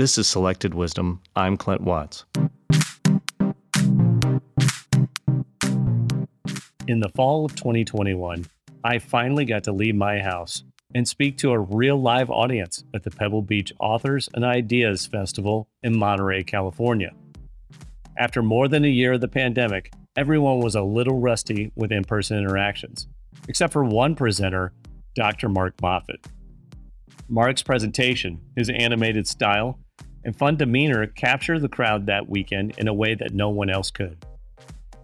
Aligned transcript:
This 0.00 0.16
is 0.16 0.26
Selected 0.26 0.72
Wisdom. 0.72 1.20
I'm 1.36 1.58
Clint 1.58 1.82
Watts. 1.82 2.24
In 6.88 7.00
the 7.00 7.10
fall 7.14 7.44
of 7.44 7.54
2021, 7.54 8.46
I 8.82 8.98
finally 8.98 9.44
got 9.44 9.62
to 9.64 9.72
leave 9.72 9.94
my 9.94 10.18
house 10.20 10.64
and 10.94 11.06
speak 11.06 11.36
to 11.36 11.50
a 11.50 11.58
real 11.58 12.00
live 12.00 12.30
audience 12.30 12.82
at 12.94 13.02
the 13.02 13.10
Pebble 13.10 13.42
Beach 13.42 13.74
Authors 13.78 14.30
and 14.32 14.42
Ideas 14.42 15.04
Festival 15.04 15.68
in 15.82 15.98
Monterey, 15.98 16.44
California. 16.44 17.12
After 18.16 18.42
more 18.42 18.68
than 18.68 18.86
a 18.86 18.88
year 18.88 19.12
of 19.12 19.20
the 19.20 19.28
pandemic, 19.28 19.92
everyone 20.16 20.60
was 20.60 20.76
a 20.76 20.82
little 20.82 21.20
rusty 21.20 21.72
with 21.76 21.92
in 21.92 22.04
person 22.04 22.38
interactions, 22.38 23.06
except 23.48 23.74
for 23.74 23.84
one 23.84 24.14
presenter, 24.14 24.72
Dr. 25.14 25.50
Mark 25.50 25.76
Moffett. 25.82 26.24
Mark's 27.28 27.62
presentation, 27.62 28.40
his 28.56 28.70
animated 28.70 29.28
style, 29.28 29.78
and 30.24 30.36
fun 30.36 30.56
demeanor 30.56 31.06
captured 31.06 31.60
the 31.60 31.68
crowd 31.68 32.06
that 32.06 32.28
weekend 32.28 32.74
in 32.78 32.88
a 32.88 32.94
way 32.94 33.14
that 33.14 33.34
no 33.34 33.48
one 33.48 33.70
else 33.70 33.90
could. 33.90 34.24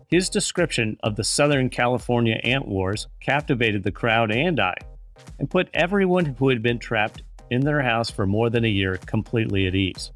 His 0.08 0.28
description 0.28 0.96
of 1.02 1.16
the 1.16 1.24
Southern 1.24 1.68
California 1.68 2.40
ant 2.44 2.68
wars 2.68 3.08
captivated 3.20 3.82
the 3.82 3.90
crowd 3.90 4.30
and 4.30 4.60
I, 4.60 4.74
and 5.38 5.50
put 5.50 5.68
everyone 5.74 6.24
who 6.24 6.48
had 6.48 6.62
been 6.62 6.78
trapped 6.78 7.22
in 7.50 7.62
their 7.62 7.82
house 7.82 8.10
for 8.10 8.26
more 8.26 8.50
than 8.50 8.64
a 8.64 8.68
year 8.68 8.98
completely 9.06 9.66
at 9.66 9.74
ease. 9.74 10.12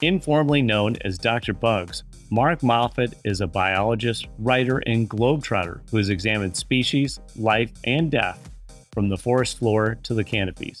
Informally 0.00 0.62
known 0.62 0.96
as 1.02 1.18
Dr. 1.18 1.52
Bugs, 1.52 2.02
Mark 2.30 2.60
Moffett 2.60 3.14
is 3.24 3.40
a 3.40 3.46
biologist, 3.46 4.26
writer, 4.38 4.78
and 4.86 5.08
globetrotter 5.08 5.80
who 5.90 5.98
has 5.98 6.08
examined 6.08 6.56
species, 6.56 7.20
life, 7.36 7.72
and 7.84 8.10
death 8.10 8.50
from 8.92 9.08
the 9.08 9.16
forest 9.16 9.58
floor 9.58 9.96
to 10.02 10.14
the 10.14 10.24
canopies. 10.24 10.80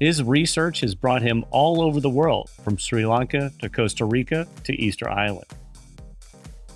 His 0.00 0.22
research 0.22 0.80
has 0.80 0.94
brought 0.94 1.22
him 1.22 1.44
all 1.50 1.80
over 1.80 2.00
the 2.00 2.10
world, 2.10 2.50
from 2.62 2.76
Sri 2.76 3.06
Lanka 3.06 3.50
to 3.60 3.68
Costa 3.70 4.04
Rica 4.04 4.46
to 4.64 4.74
Easter 4.74 5.08
Island. 5.08 5.46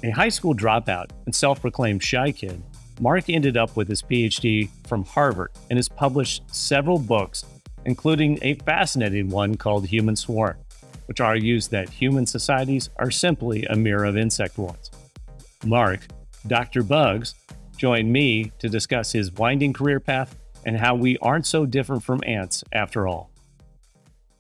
A 0.03 0.11
high 0.11 0.31
school 0.31 0.55
dropout 0.55 1.11
and 1.27 1.35
self 1.35 1.61
proclaimed 1.61 2.03
shy 2.03 2.33
kid, 2.33 2.63
Mark 3.01 3.29
ended 3.29 3.57
up 3.57 3.77
with 3.77 3.89
his 3.89 4.03
PhD 4.03 4.69
from 4.87 5.05
Harvard 5.05 5.51
and 5.69 5.79
has 5.79 5.89
published 5.89 6.43
several 6.55 6.99
books, 6.99 7.45
including 7.85 8.39
a 8.43 8.55
fascinating 8.55 9.29
one 9.29 9.57
called 9.57 9.87
Human 9.87 10.17
Swarm, 10.17 10.57
which 11.07 11.21
argues 11.21 11.69
that 11.69 11.89
human 11.89 12.27
societies 12.27 12.89
are 12.97 13.11
simply 13.11 13.65
a 13.67 13.77
mirror 13.77 14.05
of 14.05 14.17
insect 14.17 14.59
ones. 14.59 14.91
Mark, 15.65 16.01
Dr. 16.47 16.83
Bugs, 16.83 17.35
joined 17.77 18.13
me 18.13 18.53
to 18.59 18.69
discuss 18.69 19.13
his 19.13 19.33
winding 19.33 19.73
career 19.73 20.01
path 20.01 20.37
and 20.65 20.77
how 20.77 20.95
we 20.95 21.17
aren't 21.19 21.47
so 21.47 21.67
different 21.67 22.03
from 22.03 22.21
ants 22.27 22.65
after 22.73 23.07
all. 23.07 23.31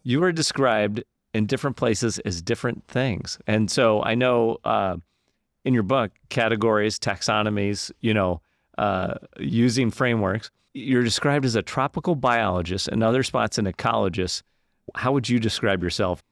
You 0.02 0.22
are 0.24 0.32
described 0.32 1.02
in 1.34 1.46
different 1.46 1.76
places 1.76 2.18
as 2.20 2.42
different 2.42 2.86
things. 2.88 3.38
And 3.46 3.70
so 3.70 4.02
I 4.02 4.14
know 4.14 4.58
uh, 4.64 4.96
in 5.64 5.74
your 5.74 5.82
book, 5.82 6.12
categories, 6.28 6.98
taxonomies, 6.98 7.92
you 8.00 8.14
know, 8.14 8.40
uh, 8.78 9.14
using 9.38 9.90
frameworks, 9.90 10.50
you're 10.72 11.04
described 11.04 11.44
as 11.44 11.54
a 11.54 11.62
tropical 11.62 12.14
biologist 12.14 12.88
and 12.88 13.02
other 13.02 13.22
spots 13.22 13.58
an 13.58 13.66
ecologist. 13.66 14.42
How 14.94 15.12
would 15.12 15.28
you 15.28 15.38
describe 15.38 15.82
yourself? 15.82 16.22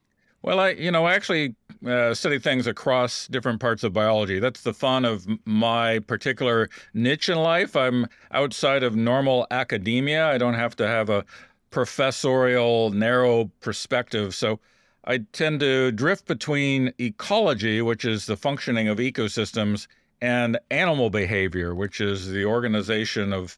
Well, 0.41 0.59
I, 0.59 0.69
you 0.69 0.91
know, 0.91 1.05
I 1.05 1.15
actually 1.15 1.55
uh, 1.85 2.13
study 2.13 2.39
things 2.39 2.65
across 2.65 3.27
different 3.27 3.59
parts 3.59 3.83
of 3.83 3.93
biology. 3.93 4.39
That's 4.39 4.61
the 4.61 4.73
fun 4.73 5.05
of 5.05 5.27
my 5.45 5.99
particular 5.99 6.69
niche 6.93 7.29
in 7.29 7.37
life. 7.37 7.75
I'm 7.75 8.07
outside 8.31 8.83
of 8.83 8.95
normal 8.95 9.47
academia. 9.51 10.27
I 10.27 10.37
don't 10.37 10.53
have 10.53 10.75
to 10.77 10.87
have 10.87 11.09
a 11.09 11.25
professorial, 11.71 12.89
narrow 12.91 13.51
perspective. 13.59 14.33
So 14.33 14.59
I 15.05 15.19
tend 15.33 15.59
to 15.59 15.91
drift 15.91 16.25
between 16.25 16.93
ecology, 16.99 17.81
which 17.81 18.05
is 18.05 18.25
the 18.25 18.37
functioning 18.37 18.87
of 18.87 18.97
ecosystems, 18.97 19.87
and 20.21 20.57
animal 20.71 21.09
behavior, 21.09 21.73
which 21.73 22.01
is 22.01 22.29
the 22.29 22.45
organization 22.45 23.31
of 23.33 23.57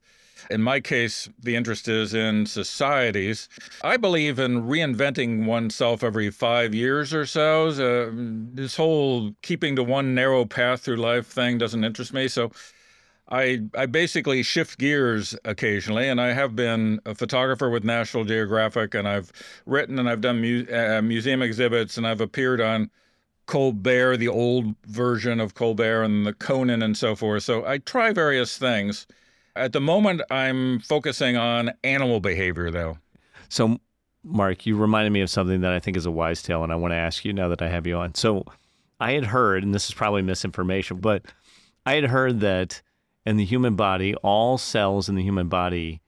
in 0.50 0.62
my 0.62 0.80
case, 0.80 1.30
the 1.40 1.56
interest 1.56 1.88
is 1.88 2.14
in 2.14 2.46
societies. 2.46 3.50
I 3.84 3.98
believe 3.98 4.40
in 4.40 4.64
reinventing 4.64 5.46
oneself 5.46 6.04
every 6.04 6.30
five 6.30 6.74
years 6.74 7.14
or 7.14 7.26
so. 7.26 7.68
Uh, 7.68 8.12
this 8.54 8.76
whole 8.76 9.34
keeping 9.42 9.76
to 9.76 9.84
one 9.84 10.16
narrow 10.16 10.46
path 10.46 10.82
through 10.82 10.98
life 10.98 11.28
thing 11.28 11.58
doesn't 11.58 11.84
interest 11.84 12.14
me. 12.14 12.28
So 12.28 12.52
I, 13.30 13.62
I 13.76 13.86
basically 13.86 14.44
shift 14.44 14.78
gears 14.78 15.36
occasionally, 15.46 16.10
and 16.10 16.20
I 16.20 16.34
have 16.34 16.54
been 16.54 17.00
a 17.06 17.16
photographer 17.16 17.70
with 17.70 17.86
National 17.86 18.26
Geographic, 18.26 18.94
and 18.94 19.08
I've 19.08 19.32
written 19.66 20.00
and 20.00 20.10
I've 20.10 20.20
done 20.20 20.42
mu- 20.42 20.66
uh, 20.72 21.02
museum 21.02 21.42
exhibits, 21.42 21.98
and 21.98 22.06
I've 22.06 22.20
appeared 22.20 22.60
on 22.60 22.90
Colbert, 23.46 24.18
the 24.18 24.28
old 24.28 24.76
version 24.86 25.40
of 25.40 25.54
Colbert, 25.54 26.04
and 26.04 26.26
the 26.26 26.34
Conan, 26.34 26.82
and 26.82 26.98
so 26.98 27.16
forth. 27.16 27.44
So 27.44 27.66
I 27.66 27.78
try 27.78 28.12
various 28.12 28.58
things. 28.58 29.08
At 29.56 29.74
the 29.74 29.82
moment, 29.82 30.22
I'm 30.30 30.80
focusing 30.80 31.36
on 31.38 31.74
animal 31.84 32.20
behavior, 32.20 32.72
though. 32.72 32.98
So, 33.50 33.80
Mark, 34.24 34.66
you 34.66 34.78
reminded 34.78 35.12
me 35.12 35.22
of 35.22 35.30
something 35.30 35.62
that 35.62 35.74
I 35.74 35.80
think 35.80 35.98
is 35.98 36.06
a 36.06 36.12
wise 36.12 36.42
tale, 36.42 36.64
and 36.64 36.72
I 36.72 36.76
want 36.76 36.94
to 36.94 36.98
ask 36.98 37.26
you 37.26 37.34
now 37.34 37.48
that 37.50 37.62
I 37.62 37.68
have 37.68 37.86
you 37.86 37.98
on. 37.98 38.16
So, 38.16 38.46
I 39.00 39.14
had 39.14 39.26
heard, 39.26 39.64
and 39.64 39.74
this 39.74 39.88
is 39.88 39.94
probably 39.94 40.22
misinformation, 40.22 40.98
but 40.98 41.24
I 41.86 41.96
had 41.96 42.06
heard 42.06 42.40
that 42.42 42.82
in 43.26 43.38
the 43.38 43.46
human 43.46 43.76
body, 43.76 44.16
all 44.16 44.58
cells 44.58 45.10
in 45.10 45.16
the 45.16 45.24
human 45.24 45.48
body 45.48 46.02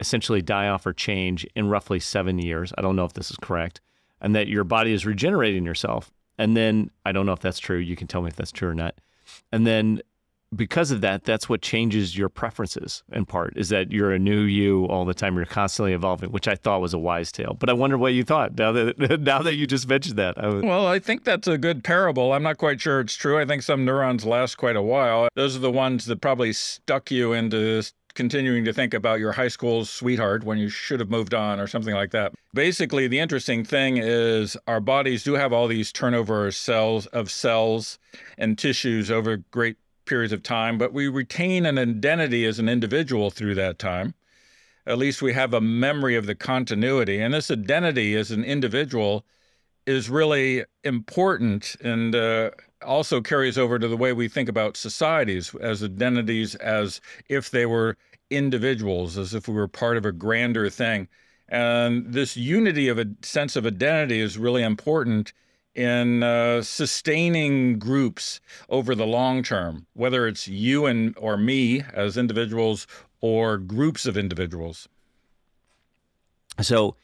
essentially 0.00 0.40
die 0.40 0.68
off 0.68 0.86
or 0.86 0.92
change 0.92 1.44
in 1.56 1.68
roughly 1.68 1.98
seven 1.98 2.38
years. 2.38 2.72
I 2.78 2.82
don't 2.82 2.96
know 2.96 3.04
if 3.04 3.12
this 3.12 3.30
is 3.30 3.36
correct, 3.36 3.80
and 4.20 4.34
that 4.34 4.48
your 4.48 4.64
body 4.64 4.92
is 4.92 5.04
regenerating 5.04 5.64
yourself. 5.64 6.12
And 6.38 6.56
then 6.56 6.90
I 7.04 7.12
don't 7.12 7.26
know 7.26 7.32
if 7.32 7.40
that's 7.40 7.58
true. 7.58 7.78
You 7.78 7.96
can 7.96 8.06
tell 8.06 8.22
me 8.22 8.28
if 8.28 8.36
that's 8.36 8.52
true 8.52 8.68
or 8.68 8.74
not. 8.74 8.94
And 9.50 9.66
then 9.66 10.00
because 10.54 10.90
of 10.90 11.00
that, 11.02 11.24
that's 11.24 11.48
what 11.48 11.60
changes 11.60 12.16
your 12.16 12.28
preferences 12.28 13.02
in 13.12 13.26
part 13.26 13.52
is 13.56 13.68
that 13.68 13.92
you're 13.92 14.12
a 14.12 14.18
new 14.18 14.40
you 14.40 14.86
all 14.86 15.04
the 15.04 15.14
time. 15.14 15.36
You're 15.36 15.44
constantly 15.44 15.92
evolving, 15.92 16.30
which 16.30 16.48
I 16.48 16.54
thought 16.54 16.80
was 16.80 16.94
a 16.94 16.98
wise 16.98 17.30
tale. 17.30 17.54
But 17.58 17.68
I 17.68 17.74
wonder 17.74 17.98
what 17.98 18.14
you 18.14 18.24
thought 18.24 18.56
now 18.56 18.72
that 18.72 19.20
now 19.20 19.42
that 19.42 19.54
you 19.54 19.66
just 19.66 19.88
mentioned 19.88 20.16
that. 20.18 20.38
I. 20.38 20.48
Well, 20.48 20.86
I 20.86 20.98
think 20.98 21.24
that's 21.24 21.48
a 21.48 21.58
good 21.58 21.84
parable. 21.84 22.32
I'm 22.32 22.42
not 22.42 22.58
quite 22.58 22.80
sure 22.80 23.00
it's 23.00 23.14
true. 23.14 23.38
I 23.38 23.44
think 23.44 23.62
some 23.62 23.84
neurons 23.84 24.24
last 24.24 24.56
quite 24.56 24.76
a 24.76 24.82
while. 24.82 25.28
Those 25.34 25.54
are 25.54 25.60
the 25.60 25.70
ones 25.70 26.06
that 26.06 26.20
probably 26.20 26.52
stuck 26.52 27.10
you 27.10 27.32
into 27.32 27.82
continuing 28.14 28.64
to 28.64 28.72
think 28.72 28.94
about 28.94 29.20
your 29.20 29.30
high 29.30 29.48
school 29.48 29.84
sweetheart 29.84 30.42
when 30.42 30.58
you 30.58 30.68
should 30.68 30.98
have 30.98 31.08
moved 31.08 31.34
on 31.34 31.60
or 31.60 31.68
something 31.68 31.94
like 31.94 32.10
that. 32.10 32.32
Basically, 32.52 33.06
the 33.06 33.20
interesting 33.20 33.64
thing 33.64 33.96
is 33.98 34.56
our 34.66 34.80
bodies 34.80 35.22
do 35.22 35.34
have 35.34 35.52
all 35.52 35.68
these 35.68 35.92
turnover 35.92 36.50
cells 36.50 37.06
of 37.06 37.30
cells 37.30 37.98
and 38.36 38.58
tissues 38.58 39.08
over 39.10 39.36
great 39.52 39.76
periods 40.08 40.32
of 40.32 40.42
time, 40.42 40.78
but 40.78 40.92
we 40.92 41.06
retain 41.08 41.66
an 41.66 41.78
identity 41.78 42.44
as 42.44 42.58
an 42.58 42.68
individual 42.68 43.30
through 43.30 43.54
that 43.56 43.78
time. 43.78 44.14
At 44.86 44.98
least 44.98 45.22
we 45.22 45.34
have 45.34 45.52
a 45.52 45.60
memory 45.60 46.16
of 46.16 46.26
the 46.26 46.34
continuity. 46.34 47.20
And 47.20 47.34
this 47.34 47.50
identity 47.50 48.14
as 48.16 48.30
an 48.30 48.42
individual 48.42 49.26
is 49.86 50.10
really 50.10 50.64
important 50.84 51.76
and 51.82 52.14
uh, 52.14 52.50
also 52.82 53.20
carries 53.20 53.58
over 53.58 53.78
to 53.78 53.88
the 53.88 53.96
way 53.96 54.12
we 54.12 54.28
think 54.28 54.48
about 54.48 54.76
societies 54.76 55.54
as 55.56 55.82
identities 55.82 56.54
as 56.56 57.00
if 57.28 57.50
they 57.50 57.66
were 57.66 57.96
individuals, 58.30 59.18
as 59.18 59.34
if 59.34 59.48
we 59.48 59.54
were 59.54 59.68
part 59.68 59.96
of 59.96 60.04
a 60.04 60.12
grander 60.12 60.68
thing. 60.70 61.08
And 61.48 62.12
this 62.12 62.36
unity 62.36 62.88
of 62.88 62.98
a 62.98 63.06
sense 63.22 63.56
of 63.56 63.66
identity 63.66 64.20
is 64.20 64.36
really 64.36 64.62
important 64.62 65.32
in 65.78 66.24
uh, 66.24 66.60
sustaining 66.60 67.78
groups 67.78 68.40
over 68.68 68.96
the 68.96 69.06
long 69.06 69.44
term, 69.44 69.86
whether 69.94 70.26
it's 70.26 70.48
you 70.48 70.86
and 70.86 71.16
or 71.16 71.36
me 71.36 71.84
as 71.94 72.16
individuals 72.16 72.88
or 73.20 73.58
groups 73.58 74.04
of 74.04 74.16
individuals. 74.16 74.88
So, 76.60 76.96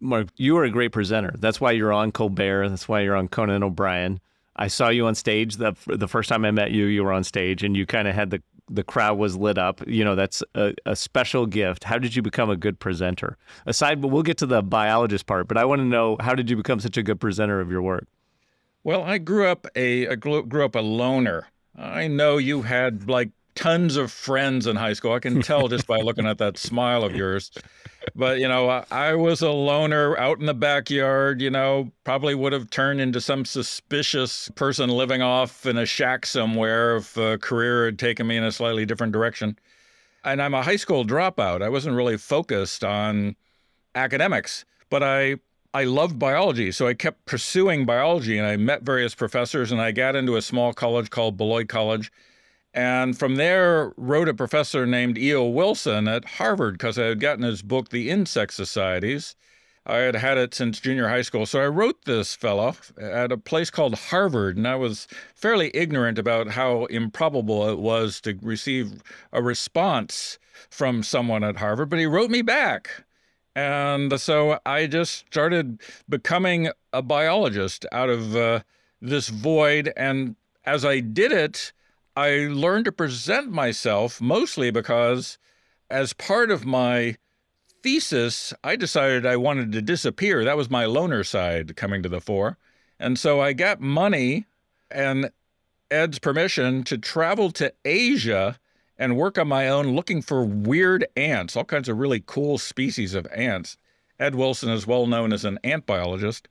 Mark, 0.00 0.28
you 0.36 0.56
are 0.56 0.64
a 0.64 0.70
great 0.70 0.92
presenter. 0.92 1.34
That's 1.38 1.60
why 1.60 1.72
you're 1.72 1.92
on 1.92 2.12
Colbert. 2.12 2.70
That's 2.70 2.88
why 2.88 3.00
you're 3.00 3.14
on 3.14 3.28
Conan 3.28 3.62
O'Brien. 3.62 4.20
I 4.56 4.68
saw 4.68 4.88
you 4.88 5.06
on 5.06 5.14
stage 5.14 5.56
the 5.56 5.76
the 5.86 6.08
first 6.08 6.30
time 6.30 6.46
I 6.46 6.52
met 6.52 6.70
you. 6.70 6.86
You 6.86 7.04
were 7.04 7.12
on 7.12 7.24
stage, 7.24 7.62
and 7.62 7.76
you 7.76 7.84
kind 7.84 8.08
of 8.08 8.14
had 8.14 8.30
the 8.30 8.42
the 8.68 8.82
crowd 8.82 9.18
was 9.18 9.36
lit 9.36 9.58
up. 9.58 9.86
You 9.86 10.04
know, 10.04 10.14
that's 10.14 10.42
a, 10.54 10.74
a, 10.84 10.96
special 10.96 11.46
gift. 11.46 11.84
How 11.84 11.98
did 11.98 12.16
you 12.16 12.22
become 12.22 12.50
a 12.50 12.56
good 12.56 12.78
presenter? 12.78 13.36
Aside, 13.66 14.00
but 14.00 14.08
we'll 14.08 14.22
get 14.22 14.38
to 14.38 14.46
the 14.46 14.62
biologist 14.62 15.26
part. 15.26 15.48
But 15.48 15.56
I 15.56 15.64
want 15.64 15.80
to 15.80 15.84
know 15.84 16.16
how 16.20 16.34
did 16.34 16.50
you 16.50 16.56
become 16.56 16.80
such 16.80 16.96
a 16.96 17.02
good 17.02 17.20
presenter 17.20 17.60
of 17.60 17.70
your 17.70 17.82
work? 17.82 18.06
Well, 18.82 19.02
I 19.02 19.18
grew 19.18 19.46
up 19.46 19.66
a, 19.74 20.06
a 20.06 20.16
grew 20.16 20.64
up 20.64 20.74
a 20.74 20.80
loner. 20.80 21.48
I 21.76 22.08
know 22.08 22.38
you 22.38 22.62
had 22.62 23.08
like 23.08 23.30
tons 23.56 23.96
of 23.96 24.12
friends 24.12 24.66
in 24.66 24.76
high 24.76 24.92
school. 24.92 25.14
I 25.14 25.18
can 25.18 25.42
tell 25.42 25.66
just 25.66 25.86
by 25.86 25.98
looking 25.98 26.26
at 26.26 26.38
that 26.38 26.56
smile 26.56 27.02
of 27.02 27.16
yours. 27.16 27.50
But, 28.14 28.38
you 28.38 28.46
know, 28.46 28.68
I, 28.68 29.14
was 29.14 29.42
a 29.42 29.50
loner 29.50 30.16
out 30.16 30.38
in 30.38 30.46
the 30.46 30.54
backyard, 30.54 31.40
you 31.40 31.50
know, 31.50 31.90
probably 32.04 32.36
would 32.36 32.52
have 32.52 32.70
turned 32.70 33.00
into 33.00 33.20
some 33.20 33.44
suspicious 33.44 34.48
person 34.54 34.90
living 34.90 35.22
off 35.22 35.66
in 35.66 35.76
a 35.76 35.86
shack 35.86 36.24
somewhere 36.26 36.96
if 36.96 37.16
a 37.16 37.38
career 37.38 37.86
had 37.86 37.98
taken 37.98 38.26
me 38.28 38.36
in 38.36 38.44
a 38.44 38.52
slightly 38.52 38.86
different 38.86 39.12
direction. 39.12 39.58
And 40.22 40.40
I'm 40.40 40.54
a 40.54 40.62
high 40.62 40.76
school 40.76 41.04
dropout. 41.04 41.62
I 41.62 41.68
wasn't 41.68 41.96
really 41.96 42.16
focused 42.16 42.84
on 42.84 43.34
academics, 43.94 44.64
but 44.90 45.02
I 45.02 45.36
I 45.74 45.84
loved 45.84 46.18
biology, 46.18 46.72
so 46.72 46.86
I 46.86 46.94
kept 46.94 47.26
pursuing 47.26 47.84
biology 47.84 48.38
and 48.38 48.46
I 48.46 48.56
met 48.56 48.82
various 48.82 49.14
professors 49.14 49.72
and 49.72 49.78
I 49.78 49.92
got 49.92 50.16
into 50.16 50.36
a 50.36 50.40
small 50.40 50.72
college 50.72 51.10
called 51.10 51.36
Beloit 51.36 51.68
College. 51.68 52.10
And 52.76 53.18
from 53.18 53.36
there, 53.36 53.94
wrote 53.96 54.28
a 54.28 54.34
professor 54.34 54.84
named 54.84 55.16
E.O. 55.16 55.46
Wilson 55.46 56.06
at 56.06 56.26
Harvard 56.26 56.74
because 56.74 56.98
I 56.98 57.06
had 57.06 57.20
gotten 57.20 57.42
his 57.42 57.62
book, 57.62 57.88
The 57.88 58.10
Insect 58.10 58.52
Societies. 58.52 59.34
I 59.86 59.98
had 59.98 60.14
had 60.14 60.36
it 60.36 60.52
since 60.52 60.78
junior 60.78 61.08
high 61.08 61.22
school. 61.22 61.46
So 61.46 61.60
I 61.62 61.68
wrote 61.68 62.04
this 62.04 62.34
fellow 62.34 62.76
at 63.00 63.32
a 63.32 63.38
place 63.38 63.70
called 63.70 63.94
Harvard, 63.94 64.58
and 64.58 64.68
I 64.68 64.74
was 64.74 65.08
fairly 65.34 65.70
ignorant 65.72 66.18
about 66.18 66.48
how 66.48 66.84
improbable 66.86 67.66
it 67.70 67.78
was 67.78 68.20
to 68.22 68.38
receive 68.42 69.02
a 69.32 69.42
response 69.42 70.38
from 70.68 71.02
someone 71.02 71.44
at 71.44 71.56
Harvard, 71.56 71.88
but 71.88 71.98
he 71.98 72.06
wrote 72.06 72.30
me 72.30 72.42
back. 72.42 73.04
And 73.54 74.20
so 74.20 74.58
I 74.66 74.86
just 74.86 75.26
started 75.28 75.80
becoming 76.10 76.68
a 76.92 77.00
biologist 77.00 77.86
out 77.90 78.10
of 78.10 78.36
uh, 78.36 78.60
this 79.00 79.30
void. 79.30 79.94
And 79.96 80.36
as 80.66 80.84
I 80.84 81.00
did 81.00 81.32
it, 81.32 81.72
I 82.16 82.48
learned 82.50 82.86
to 82.86 82.92
present 82.92 83.50
myself 83.50 84.22
mostly 84.22 84.70
because, 84.70 85.36
as 85.90 86.14
part 86.14 86.50
of 86.50 86.64
my 86.64 87.16
thesis, 87.82 88.54
I 88.64 88.74
decided 88.76 89.26
I 89.26 89.36
wanted 89.36 89.70
to 89.72 89.82
disappear. 89.82 90.42
That 90.42 90.56
was 90.56 90.70
my 90.70 90.86
loner 90.86 91.22
side 91.24 91.76
coming 91.76 92.02
to 92.02 92.08
the 92.08 92.20
fore. 92.20 92.56
And 92.98 93.18
so 93.18 93.40
I 93.40 93.52
got 93.52 93.80
money 93.80 94.46
and 94.90 95.30
Ed's 95.90 96.18
permission 96.18 96.84
to 96.84 96.96
travel 96.96 97.50
to 97.52 97.72
Asia 97.84 98.58
and 98.98 99.16
work 99.16 99.36
on 99.36 99.48
my 99.48 99.68
own 99.68 99.94
looking 99.94 100.22
for 100.22 100.42
weird 100.42 101.06
ants, 101.16 101.54
all 101.54 101.64
kinds 101.64 101.88
of 101.88 101.98
really 101.98 102.22
cool 102.24 102.56
species 102.56 103.14
of 103.14 103.26
ants. 103.34 103.76
Ed 104.18 104.34
Wilson 104.34 104.70
is 104.70 104.86
well 104.86 105.06
known 105.06 105.34
as 105.34 105.44
an 105.44 105.58
ant 105.62 105.84
biologist. 105.84 106.48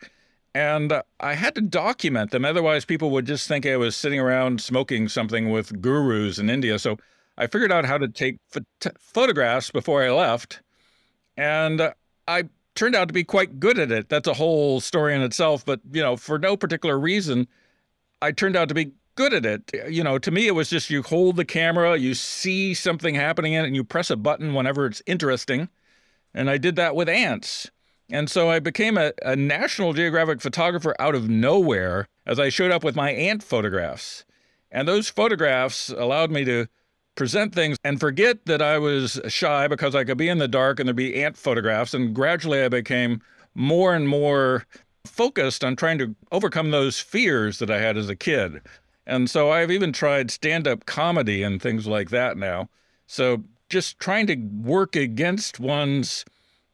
And 0.55 1.01
I 1.19 1.33
had 1.33 1.53
to 1.55 1.61
document 1.61 2.31
them. 2.31 2.45
Otherwise, 2.45 2.85
people 2.85 3.09
would 3.11 3.25
just 3.25 3.45
think 3.45 3.65
I 3.65 3.75
was 3.75 3.93
sitting 3.93 4.21
around 4.21 4.61
smoking 4.61 5.09
something 5.09 5.51
with 5.51 5.81
gurus 5.81 6.39
in 6.39 6.49
India. 6.49 6.79
So 6.79 6.97
I 7.37 7.47
figured 7.47 7.73
out 7.73 7.83
how 7.83 7.97
to 7.97 8.07
take 8.07 8.37
photographs 8.97 9.69
before 9.69 10.01
I 10.01 10.11
left. 10.11 10.61
And 11.35 11.93
I 12.25 12.45
turned 12.73 12.95
out 12.95 13.09
to 13.09 13.13
be 13.13 13.25
quite 13.25 13.59
good 13.59 13.77
at 13.77 13.91
it. 13.91 14.07
That's 14.07 14.29
a 14.29 14.33
whole 14.33 14.79
story 14.79 15.13
in 15.13 15.21
itself. 15.21 15.65
But, 15.65 15.81
you 15.91 16.01
know, 16.01 16.15
for 16.15 16.39
no 16.39 16.55
particular 16.55 16.97
reason, 16.97 17.49
I 18.21 18.31
turned 18.31 18.55
out 18.55 18.69
to 18.69 18.73
be 18.73 18.93
good 19.15 19.33
at 19.33 19.45
it. 19.45 19.69
You 19.89 20.05
know, 20.05 20.17
to 20.19 20.31
me, 20.31 20.47
it 20.47 20.55
was 20.55 20.69
just 20.69 20.89
you 20.89 21.01
hold 21.01 21.35
the 21.35 21.43
camera, 21.43 21.97
you 21.97 22.13
see 22.13 22.73
something 22.73 23.13
happening 23.13 23.51
in 23.51 23.65
it, 23.65 23.67
and 23.67 23.75
you 23.75 23.83
press 23.83 24.09
a 24.09 24.15
button 24.15 24.53
whenever 24.53 24.85
it's 24.85 25.01
interesting. 25.05 25.67
And 26.33 26.49
I 26.49 26.57
did 26.57 26.77
that 26.77 26.95
with 26.95 27.09
ants. 27.09 27.69
And 28.09 28.29
so 28.29 28.49
I 28.49 28.59
became 28.59 28.97
a, 28.97 29.13
a 29.23 29.35
National 29.35 29.93
Geographic 29.93 30.41
photographer 30.41 30.95
out 30.99 31.15
of 31.15 31.29
nowhere 31.29 32.07
as 32.25 32.39
I 32.39 32.49
showed 32.49 32.71
up 32.71 32.83
with 32.83 32.95
my 32.95 33.11
ant 33.11 33.43
photographs. 33.43 34.25
And 34.71 34.87
those 34.87 35.09
photographs 35.09 35.89
allowed 35.89 36.31
me 36.31 36.45
to 36.45 36.67
present 37.15 37.55
things 37.55 37.77
and 37.83 37.99
forget 37.99 38.45
that 38.45 38.61
I 38.61 38.77
was 38.77 39.19
shy 39.27 39.67
because 39.67 39.95
I 39.95 40.03
could 40.03 40.17
be 40.17 40.29
in 40.29 40.37
the 40.37 40.47
dark 40.47 40.79
and 40.79 40.87
there'd 40.87 40.95
be 40.95 41.23
ant 41.23 41.37
photographs. 41.37 41.93
And 41.93 42.13
gradually 42.13 42.61
I 42.61 42.67
became 42.67 43.21
more 43.55 43.95
and 43.95 44.07
more 44.07 44.65
focused 45.05 45.63
on 45.63 45.75
trying 45.75 45.97
to 45.99 46.15
overcome 46.31 46.71
those 46.71 46.99
fears 46.99 47.59
that 47.59 47.71
I 47.71 47.79
had 47.79 47.97
as 47.97 48.09
a 48.09 48.15
kid. 48.15 48.61
And 49.07 49.29
so 49.29 49.51
I've 49.51 49.71
even 49.71 49.93
tried 49.93 50.31
stand 50.31 50.67
up 50.67 50.85
comedy 50.85 51.41
and 51.41 51.61
things 51.61 51.87
like 51.87 52.09
that 52.09 52.37
now. 52.37 52.69
So 53.07 53.43
just 53.69 53.99
trying 53.99 54.27
to 54.27 54.35
work 54.35 54.95
against 54.95 55.59
one's 55.59 56.25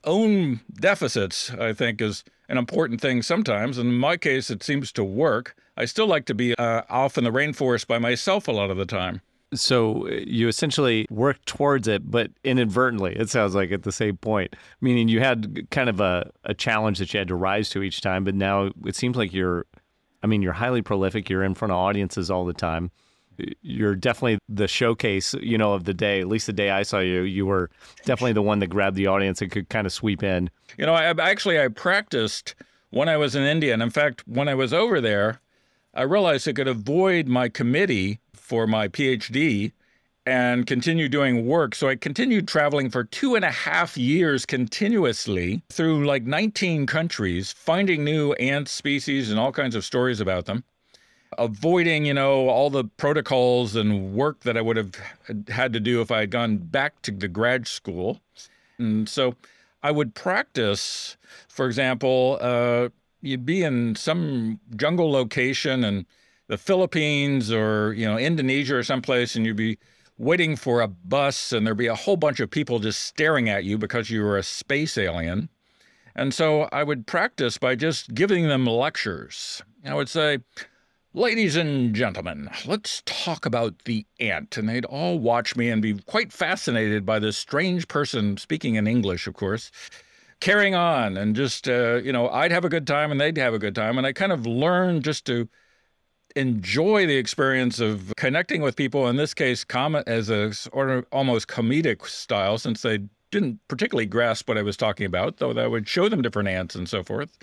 own 0.03 0.61
deficits, 0.73 1.51
I 1.51 1.73
think, 1.73 2.01
is 2.01 2.23
an 2.49 2.57
important 2.57 3.01
thing 3.01 3.21
sometimes. 3.21 3.77
And 3.77 3.89
in 3.89 3.95
my 3.95 4.17
case, 4.17 4.49
it 4.49 4.63
seems 4.63 4.91
to 4.93 5.03
work. 5.03 5.55
I 5.77 5.85
still 5.85 6.07
like 6.07 6.25
to 6.25 6.35
be 6.35 6.55
uh, 6.55 6.83
off 6.89 7.17
in 7.17 7.23
the 7.23 7.31
rainforest 7.31 7.87
by 7.87 7.97
myself 7.97 8.47
a 8.47 8.51
lot 8.51 8.69
of 8.69 8.77
the 8.77 8.85
time. 8.85 9.21
So 9.53 10.07
uh, 10.07 10.11
you 10.25 10.47
essentially 10.47 11.05
worked 11.09 11.45
towards 11.45 11.87
it, 11.87 12.09
but 12.09 12.31
inadvertently, 12.43 13.15
it 13.15 13.29
sounds 13.29 13.53
like 13.53 13.71
at 13.71 13.83
the 13.83 13.91
same 13.91 14.17
point, 14.17 14.55
meaning 14.79 15.07
you 15.07 15.19
had 15.19 15.67
kind 15.71 15.89
of 15.89 15.99
a, 15.99 16.31
a 16.45 16.53
challenge 16.53 16.99
that 16.99 17.13
you 17.13 17.17
had 17.17 17.27
to 17.27 17.35
rise 17.35 17.69
to 17.71 17.83
each 17.83 18.01
time. 18.01 18.23
But 18.23 18.35
now 18.35 18.71
it 18.85 18.95
seems 18.95 19.17
like 19.17 19.33
you're 19.33 19.65
I 20.23 20.27
mean, 20.27 20.41
you're 20.41 20.53
highly 20.53 20.81
prolific. 20.81 21.29
You're 21.29 21.43
in 21.43 21.55
front 21.55 21.71
of 21.71 21.77
audiences 21.77 22.29
all 22.29 22.45
the 22.45 22.53
time. 22.53 22.91
You're 23.61 23.95
definitely 23.95 24.39
the 24.47 24.67
showcase, 24.67 25.33
you 25.41 25.57
know, 25.57 25.73
of 25.73 25.85
the 25.85 25.93
day. 25.93 26.21
At 26.21 26.27
least 26.27 26.47
the 26.47 26.53
day 26.53 26.69
I 26.69 26.83
saw 26.83 26.99
you, 26.99 27.21
you 27.21 27.45
were 27.45 27.69
definitely 28.05 28.33
the 28.33 28.41
one 28.41 28.59
that 28.59 28.67
grabbed 28.67 28.95
the 28.95 29.07
audience 29.07 29.41
and 29.41 29.51
could 29.51 29.69
kind 29.69 29.87
of 29.87 29.93
sweep 29.93 30.21
in. 30.23 30.49
You 30.77 30.85
know, 30.85 30.93
I 30.93 31.05
actually 31.05 31.59
I 31.59 31.67
practiced 31.69 32.55
when 32.89 33.09
I 33.09 33.17
was 33.17 33.35
in 33.35 33.43
India, 33.43 33.73
and 33.73 33.81
in 33.81 33.89
fact, 33.89 34.23
when 34.27 34.47
I 34.47 34.55
was 34.55 34.73
over 34.73 35.01
there, 35.01 35.41
I 35.93 36.03
realized 36.03 36.47
I 36.47 36.53
could 36.53 36.67
avoid 36.67 37.27
my 37.27 37.49
committee 37.49 38.19
for 38.33 38.67
my 38.67 38.87
PhD 38.87 39.71
and 40.25 40.67
continue 40.67 41.09
doing 41.09 41.45
work. 41.47 41.73
So 41.73 41.87
I 41.87 41.95
continued 41.95 42.47
traveling 42.47 42.89
for 42.89 43.03
two 43.03 43.35
and 43.35 43.43
a 43.43 43.51
half 43.51 43.97
years 43.97 44.45
continuously 44.45 45.63
through 45.69 46.05
like 46.05 46.23
19 46.23 46.85
countries, 46.85 47.51
finding 47.51 48.03
new 48.03 48.33
ant 48.33 48.67
species 48.67 49.31
and 49.31 49.39
all 49.39 49.51
kinds 49.51 49.75
of 49.75 49.83
stories 49.83 50.19
about 50.19 50.45
them, 50.45 50.63
avoiding, 51.37 52.05
you 52.05 52.13
know, 52.13 52.49
all 52.49 52.69
the 52.69 52.83
protocols 52.83 53.75
and 53.75 54.13
work 54.13 54.41
that 54.41 54.57
I 54.57 54.61
would 54.61 54.77
have 54.77 54.95
had 55.47 55.73
to 55.73 55.79
do 55.79 56.01
if 56.01 56.11
I 56.11 56.21
had 56.21 56.31
gone 56.31 56.57
back 56.57 57.01
to 57.03 57.11
the 57.11 57.27
grad 57.27 57.67
school. 57.67 58.19
And 58.77 59.07
so 59.07 59.35
I 59.83 59.91
would 59.91 60.13
practice, 60.13 61.17
for 61.47 61.65
example, 61.65 62.37
uh, 62.41 62.89
you'd 63.21 63.45
be 63.45 63.63
in 63.63 63.95
some 63.95 64.59
jungle 64.75 65.11
location 65.11 65.83
in 65.83 66.05
the 66.47 66.57
Philippines 66.57 67.51
or, 67.51 67.93
you 67.93 68.05
know, 68.05 68.17
Indonesia 68.17 68.75
or 68.75 68.83
someplace, 68.83 69.35
and 69.35 69.45
you'd 69.45 69.55
be 69.55 69.77
waiting 70.17 70.55
for 70.55 70.81
a 70.81 70.87
bus, 70.87 71.51
and 71.51 71.65
there'd 71.65 71.77
be 71.77 71.87
a 71.87 71.95
whole 71.95 72.17
bunch 72.17 72.39
of 72.39 72.51
people 72.51 72.79
just 72.79 73.03
staring 73.03 73.49
at 73.49 73.63
you 73.63 73.77
because 73.77 74.09
you 74.09 74.21
were 74.21 74.37
a 74.37 74.43
space 74.43 74.97
alien. 74.97 75.49
And 76.15 76.33
so 76.33 76.67
I 76.71 76.83
would 76.83 77.07
practice 77.07 77.57
by 77.57 77.75
just 77.75 78.13
giving 78.13 78.47
them 78.47 78.67
lectures. 78.67 79.63
I 79.85 79.93
would 79.93 80.09
say, 80.09 80.39
Ladies 81.13 81.57
and 81.57 81.93
gentlemen, 81.93 82.49
let's 82.65 83.03
talk 83.05 83.45
about 83.45 83.79
the 83.83 84.05
ant. 84.21 84.55
And 84.55 84.69
they'd 84.69 84.85
all 84.85 85.19
watch 85.19 85.57
me 85.57 85.69
and 85.69 85.81
be 85.81 85.95
quite 85.95 86.31
fascinated 86.31 87.05
by 87.05 87.19
this 87.19 87.35
strange 87.35 87.89
person 87.89 88.37
speaking 88.37 88.75
in 88.75 88.87
English, 88.87 89.27
of 89.27 89.33
course, 89.33 89.71
carrying 90.39 90.73
on. 90.73 91.17
And 91.17 91.35
just, 91.35 91.67
uh, 91.67 91.95
you 91.95 92.13
know, 92.13 92.29
I'd 92.29 92.53
have 92.53 92.63
a 92.63 92.69
good 92.69 92.87
time 92.87 93.11
and 93.11 93.19
they'd 93.19 93.37
have 93.39 93.53
a 93.53 93.59
good 93.59 93.75
time. 93.75 93.97
And 93.97 94.07
I 94.07 94.13
kind 94.13 94.31
of 94.31 94.45
learned 94.45 95.03
just 95.03 95.25
to 95.25 95.49
enjoy 96.37 97.05
the 97.05 97.17
experience 97.17 97.81
of 97.81 98.13
connecting 98.15 98.61
with 98.61 98.77
people. 98.77 99.09
In 99.09 99.17
this 99.17 99.33
case, 99.33 99.65
comment 99.65 100.07
as 100.07 100.29
a 100.29 100.53
sort 100.53 100.89
of 100.89 101.05
almost 101.11 101.49
comedic 101.49 102.07
style, 102.07 102.57
since 102.57 102.83
they 102.83 102.99
didn't 103.31 103.59
particularly 103.67 104.05
grasp 104.05 104.47
what 104.47 104.57
I 104.57 104.61
was 104.61 104.77
talking 104.77 105.05
about, 105.05 105.39
though 105.39 105.51
that 105.51 105.71
would 105.71 105.89
show 105.89 106.07
them 106.07 106.21
different 106.21 106.47
ants 106.47 106.73
and 106.73 106.87
so 106.87 107.03
forth. 107.03 107.37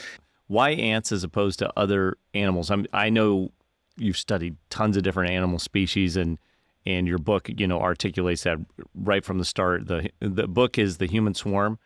Why 0.47 0.71
ants 0.71 1.13
as 1.13 1.23
opposed 1.23 1.59
to 1.59 1.71
other 1.79 2.17
animals? 2.33 2.71
I'm, 2.71 2.87
I 2.95 3.11
know 3.11 3.53
you've 3.99 4.17
studied 4.17 4.57
tons 4.71 4.97
of 4.97 5.03
different 5.03 5.31
animal 5.31 5.59
species 5.59 6.17
and 6.17 6.39
and 6.87 7.07
your 7.07 7.19
book, 7.19 7.51
you 7.55 7.67
know, 7.67 7.81
articulates 7.81 8.45
that 8.45 8.59
right 8.95 9.25
from 9.25 9.39
the 9.39 9.45
start. 9.45 9.87
The 9.87 10.11
the 10.21 10.49
book 10.49 10.79
is 10.79 10.99
the 10.99 11.07
human 11.07 11.35
swarm. 11.35 11.79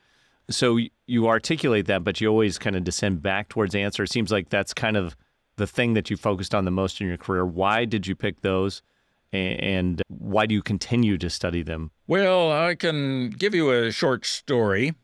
So 0.50 0.78
you 1.06 1.28
articulate 1.28 1.86
that, 1.86 2.04
but 2.04 2.20
you 2.20 2.28
always 2.28 2.58
kind 2.58 2.76
of 2.76 2.84
descend 2.84 3.22
back 3.22 3.48
towards 3.48 3.74
answer. 3.74 4.02
It 4.02 4.12
seems 4.12 4.30
like 4.30 4.48
that's 4.48 4.74
kind 4.74 4.96
of 4.96 5.16
the 5.56 5.66
thing 5.66 5.94
that 5.94 6.10
you 6.10 6.16
focused 6.16 6.54
on 6.54 6.64
the 6.64 6.70
most 6.70 7.00
in 7.00 7.06
your 7.06 7.16
career. 7.16 7.46
Why 7.46 7.84
did 7.84 8.06
you 8.06 8.14
pick 8.14 8.40
those? 8.40 8.82
And 9.32 10.02
why 10.08 10.44
do 10.44 10.54
you 10.54 10.62
continue 10.62 11.16
to 11.16 11.30
study 11.30 11.62
them? 11.62 11.90
Well, 12.06 12.52
I 12.52 12.74
can 12.74 13.30
give 13.30 13.54
you 13.54 13.70
a 13.70 13.90
short 13.90 14.26
story. 14.26 14.94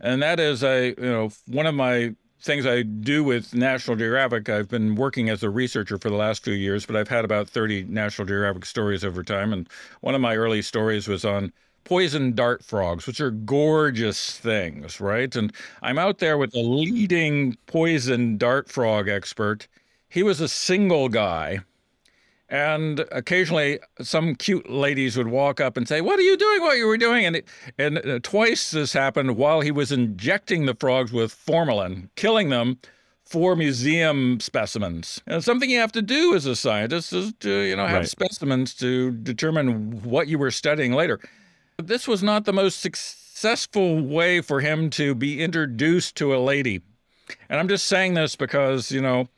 And 0.00 0.22
that 0.22 0.40
is 0.40 0.62
a, 0.62 0.88
you 0.88 0.94
know, 0.98 1.30
one 1.46 1.66
of 1.66 1.74
my 1.74 2.14
things 2.40 2.66
I 2.66 2.82
do 2.82 3.24
with 3.24 3.54
National 3.54 3.96
Geographic. 3.96 4.48
I've 4.48 4.68
been 4.68 4.94
working 4.94 5.28
as 5.28 5.42
a 5.42 5.50
researcher 5.50 5.98
for 5.98 6.10
the 6.10 6.16
last 6.16 6.44
few 6.44 6.54
years, 6.54 6.86
but 6.86 6.96
I've 6.96 7.08
had 7.08 7.24
about 7.24 7.48
30 7.48 7.84
National 7.84 8.26
Geographic 8.26 8.64
stories 8.64 9.04
over 9.04 9.22
time. 9.22 9.52
And 9.52 9.68
one 10.00 10.14
of 10.14 10.20
my 10.20 10.36
early 10.36 10.62
stories 10.62 11.08
was 11.08 11.24
on 11.24 11.52
poison 11.84 12.34
dart 12.34 12.64
frogs, 12.64 13.06
which 13.06 13.20
are 13.20 13.30
gorgeous 13.30 14.38
things, 14.38 15.00
right? 15.00 15.34
And 15.34 15.52
I'm 15.82 15.98
out 15.98 16.18
there 16.18 16.38
with 16.38 16.52
the 16.52 16.62
leading 16.62 17.56
poison 17.66 18.36
dart 18.36 18.68
frog 18.68 19.08
expert. 19.08 19.66
He 20.08 20.22
was 20.22 20.40
a 20.40 20.48
single 20.48 21.08
guy. 21.08 21.60
And 22.50 23.00
occasionally, 23.12 23.78
some 24.00 24.34
cute 24.34 24.70
ladies 24.70 25.18
would 25.18 25.28
walk 25.28 25.60
up 25.60 25.76
and 25.76 25.86
say, 25.86 26.00
"What 26.00 26.18
are 26.18 26.22
you 26.22 26.36
doing? 26.36 26.62
What 26.62 26.78
you 26.78 26.86
were 26.86 26.96
doing?" 26.96 27.26
And 27.26 27.36
it, 27.36 27.48
and 27.76 27.98
uh, 27.98 28.20
twice 28.22 28.70
this 28.70 28.94
happened 28.94 29.36
while 29.36 29.60
he 29.60 29.70
was 29.70 29.92
injecting 29.92 30.64
the 30.64 30.74
frogs 30.74 31.12
with 31.12 31.32
formalin, 31.32 32.08
killing 32.16 32.48
them 32.48 32.78
for 33.22 33.54
museum 33.54 34.40
specimens. 34.40 35.20
And 35.26 35.44
something 35.44 35.68
you 35.68 35.78
have 35.80 35.92
to 35.92 36.00
do 36.00 36.34
as 36.34 36.46
a 36.46 36.56
scientist 36.56 37.12
is 37.12 37.34
to 37.40 37.60
you 37.60 37.76
know 37.76 37.86
have 37.86 37.98
right. 37.98 38.08
specimens 38.08 38.72
to 38.76 39.10
determine 39.10 40.02
what 40.02 40.28
you 40.28 40.38
were 40.38 40.50
studying 40.50 40.94
later. 40.94 41.20
This 41.76 42.08
was 42.08 42.22
not 42.22 42.46
the 42.46 42.52
most 42.52 42.80
successful 42.80 44.00
way 44.00 44.40
for 44.40 44.60
him 44.60 44.88
to 44.90 45.14
be 45.14 45.42
introduced 45.42 46.16
to 46.16 46.34
a 46.34 46.38
lady. 46.38 46.80
And 47.48 47.60
I'm 47.60 47.68
just 47.68 47.86
saying 47.86 48.14
this 48.14 48.36
because, 48.36 48.90
you 48.90 49.00
know, 49.00 49.28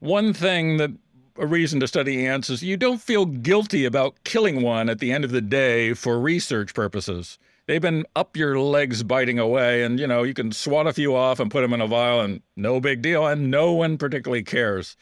one 0.00 0.32
thing 0.32 0.76
that 0.76 0.90
a 1.38 1.46
reason 1.46 1.80
to 1.80 1.88
study 1.88 2.26
ants 2.26 2.50
is 2.50 2.62
you 2.62 2.76
don't 2.76 3.00
feel 3.00 3.26
guilty 3.26 3.84
about 3.84 4.22
killing 4.24 4.62
one 4.62 4.88
at 4.88 4.98
the 4.98 5.12
end 5.12 5.24
of 5.24 5.30
the 5.30 5.40
day 5.40 5.94
for 5.94 6.18
research 6.18 6.74
purposes. 6.74 7.38
They've 7.66 7.82
been 7.82 8.04
up 8.14 8.36
your 8.36 8.58
legs 8.60 9.02
biting 9.02 9.38
away, 9.38 9.82
and 9.82 9.98
you 9.98 10.06
know, 10.06 10.22
you 10.22 10.34
can 10.34 10.52
swat 10.52 10.86
a 10.86 10.92
few 10.92 11.16
off 11.16 11.40
and 11.40 11.50
put 11.50 11.62
them 11.62 11.72
in 11.72 11.80
a 11.80 11.86
vial, 11.86 12.20
and 12.20 12.42
no 12.54 12.80
big 12.80 13.02
deal, 13.02 13.26
and 13.26 13.50
no 13.50 13.72
one 13.72 13.98
particularly 13.98 14.44
cares. 14.44 14.96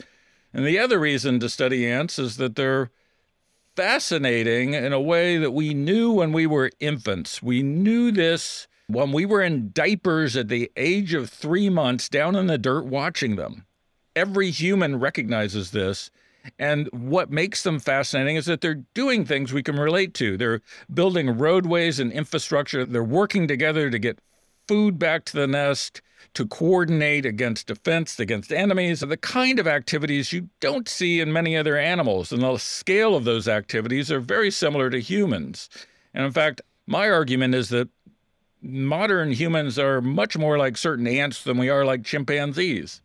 And 0.52 0.64
the 0.64 0.78
other 0.78 0.98
reason 0.98 1.40
to 1.40 1.48
study 1.48 1.86
ants 1.86 2.18
is 2.18 2.36
that 2.38 2.56
they're 2.56 2.90
fascinating 3.76 4.72
in 4.72 4.92
a 4.92 5.00
way 5.00 5.36
that 5.36 5.50
we 5.50 5.74
knew 5.74 6.12
when 6.12 6.32
we 6.32 6.46
were 6.46 6.70
infants. 6.80 7.42
We 7.42 7.62
knew 7.62 8.12
this 8.12 8.66
when 8.86 9.12
we 9.12 9.26
were 9.26 9.42
in 9.42 9.72
diapers 9.72 10.36
at 10.36 10.48
the 10.48 10.70
age 10.76 11.12
of 11.12 11.28
three 11.28 11.68
months 11.68 12.08
down 12.08 12.36
in 12.36 12.46
the 12.46 12.58
dirt 12.58 12.86
watching 12.86 13.36
them. 13.36 13.66
Every 14.14 14.50
human 14.50 15.00
recognizes 15.00 15.72
this. 15.72 16.10
And 16.58 16.88
what 16.92 17.30
makes 17.30 17.62
them 17.62 17.78
fascinating 17.78 18.36
is 18.36 18.46
that 18.46 18.60
they're 18.60 18.84
doing 18.94 19.24
things 19.24 19.52
we 19.52 19.62
can 19.62 19.76
relate 19.76 20.14
to. 20.14 20.36
They're 20.36 20.60
building 20.92 21.38
roadways 21.38 21.98
and 21.98 22.12
infrastructure. 22.12 22.84
They're 22.84 23.02
working 23.02 23.48
together 23.48 23.90
to 23.90 23.98
get 23.98 24.18
food 24.68 24.98
back 24.98 25.24
to 25.26 25.36
the 25.36 25.46
nest, 25.46 26.02
to 26.34 26.46
coordinate 26.46 27.26
against 27.26 27.66
defense, 27.66 28.18
against 28.18 28.52
enemies, 28.52 29.00
the 29.00 29.16
kind 29.16 29.58
of 29.58 29.66
activities 29.66 30.32
you 30.32 30.48
don't 30.60 30.88
see 30.88 31.20
in 31.20 31.32
many 31.32 31.56
other 31.56 31.76
animals. 31.76 32.32
And 32.32 32.42
the 32.42 32.56
scale 32.58 33.14
of 33.14 33.24
those 33.24 33.48
activities 33.48 34.10
are 34.10 34.20
very 34.20 34.50
similar 34.50 34.90
to 34.90 35.00
humans. 35.00 35.68
And 36.12 36.24
in 36.24 36.32
fact, 36.32 36.60
my 36.86 37.08
argument 37.08 37.54
is 37.54 37.68
that 37.70 37.88
modern 38.62 39.32
humans 39.32 39.78
are 39.78 40.00
much 40.00 40.36
more 40.36 40.58
like 40.58 40.76
certain 40.76 41.06
ants 41.06 41.44
than 41.44 41.58
we 41.58 41.68
are 41.68 41.84
like 41.84 42.04
chimpanzees. 42.04 43.00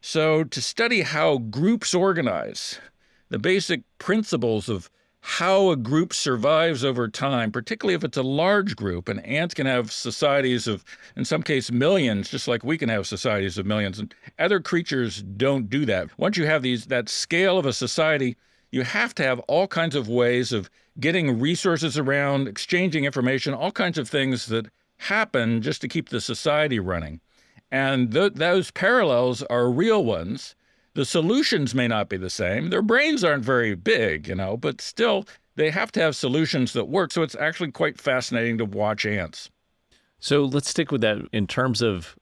So, 0.00 0.44
to 0.44 0.62
study 0.62 1.02
how 1.02 1.38
groups 1.38 1.94
organize, 1.94 2.78
the 3.28 3.38
basic 3.38 3.82
principles 3.98 4.68
of 4.68 4.90
how 5.20 5.70
a 5.70 5.76
group 5.76 6.14
survives 6.14 6.84
over 6.84 7.08
time, 7.08 7.50
particularly 7.50 7.96
if 7.96 8.04
it's 8.04 8.16
a 8.16 8.22
large 8.22 8.76
group, 8.76 9.08
and 9.08 9.24
ants 9.26 9.54
can 9.54 9.66
have 9.66 9.90
societies 9.90 10.68
of, 10.68 10.84
in 11.16 11.24
some 11.24 11.42
cases, 11.42 11.72
millions, 11.72 12.30
just 12.30 12.46
like 12.46 12.62
we 12.62 12.78
can 12.78 12.88
have 12.88 13.08
societies 13.08 13.58
of 13.58 13.66
millions. 13.66 13.98
And 13.98 14.14
other 14.38 14.60
creatures 14.60 15.22
don't 15.22 15.68
do 15.68 15.84
that. 15.86 16.16
Once 16.16 16.36
you 16.36 16.46
have 16.46 16.62
these 16.62 16.86
that 16.86 17.08
scale 17.08 17.58
of 17.58 17.66
a 17.66 17.72
society, 17.72 18.36
you 18.70 18.82
have 18.82 19.16
to 19.16 19.24
have 19.24 19.40
all 19.40 19.66
kinds 19.66 19.96
of 19.96 20.08
ways 20.08 20.52
of 20.52 20.70
getting 21.00 21.40
resources 21.40 21.98
around, 21.98 22.46
exchanging 22.46 23.04
information, 23.04 23.52
all 23.52 23.72
kinds 23.72 23.98
of 23.98 24.08
things 24.08 24.46
that 24.46 24.66
happen 24.98 25.60
just 25.60 25.80
to 25.80 25.88
keep 25.88 26.08
the 26.08 26.20
society 26.20 26.78
running. 26.78 27.20
And 27.76 28.10
th- 28.10 28.32
those 28.34 28.70
parallels 28.70 29.42
are 29.42 29.70
real 29.70 30.02
ones. 30.02 30.54
The 30.94 31.04
solutions 31.04 31.74
may 31.74 31.86
not 31.86 32.08
be 32.08 32.16
the 32.16 32.30
same. 32.30 32.70
Their 32.70 32.80
brains 32.80 33.22
aren't 33.22 33.44
very 33.44 33.74
big, 33.74 34.28
you 34.28 34.34
know, 34.34 34.56
but 34.56 34.80
still 34.80 35.26
they 35.56 35.70
have 35.70 35.92
to 35.92 36.00
have 36.00 36.16
solutions 36.16 36.72
that 36.72 36.86
work. 36.88 37.12
So 37.12 37.22
it's 37.22 37.34
actually 37.34 37.72
quite 37.72 38.00
fascinating 38.00 38.56
to 38.58 38.64
watch 38.64 39.04
ants. 39.04 39.50
So 40.20 40.46
let's 40.46 40.70
stick 40.70 40.90
with 40.90 41.02
that 41.02 41.18
in 41.34 41.46
terms 41.46 41.82
of 41.82 42.16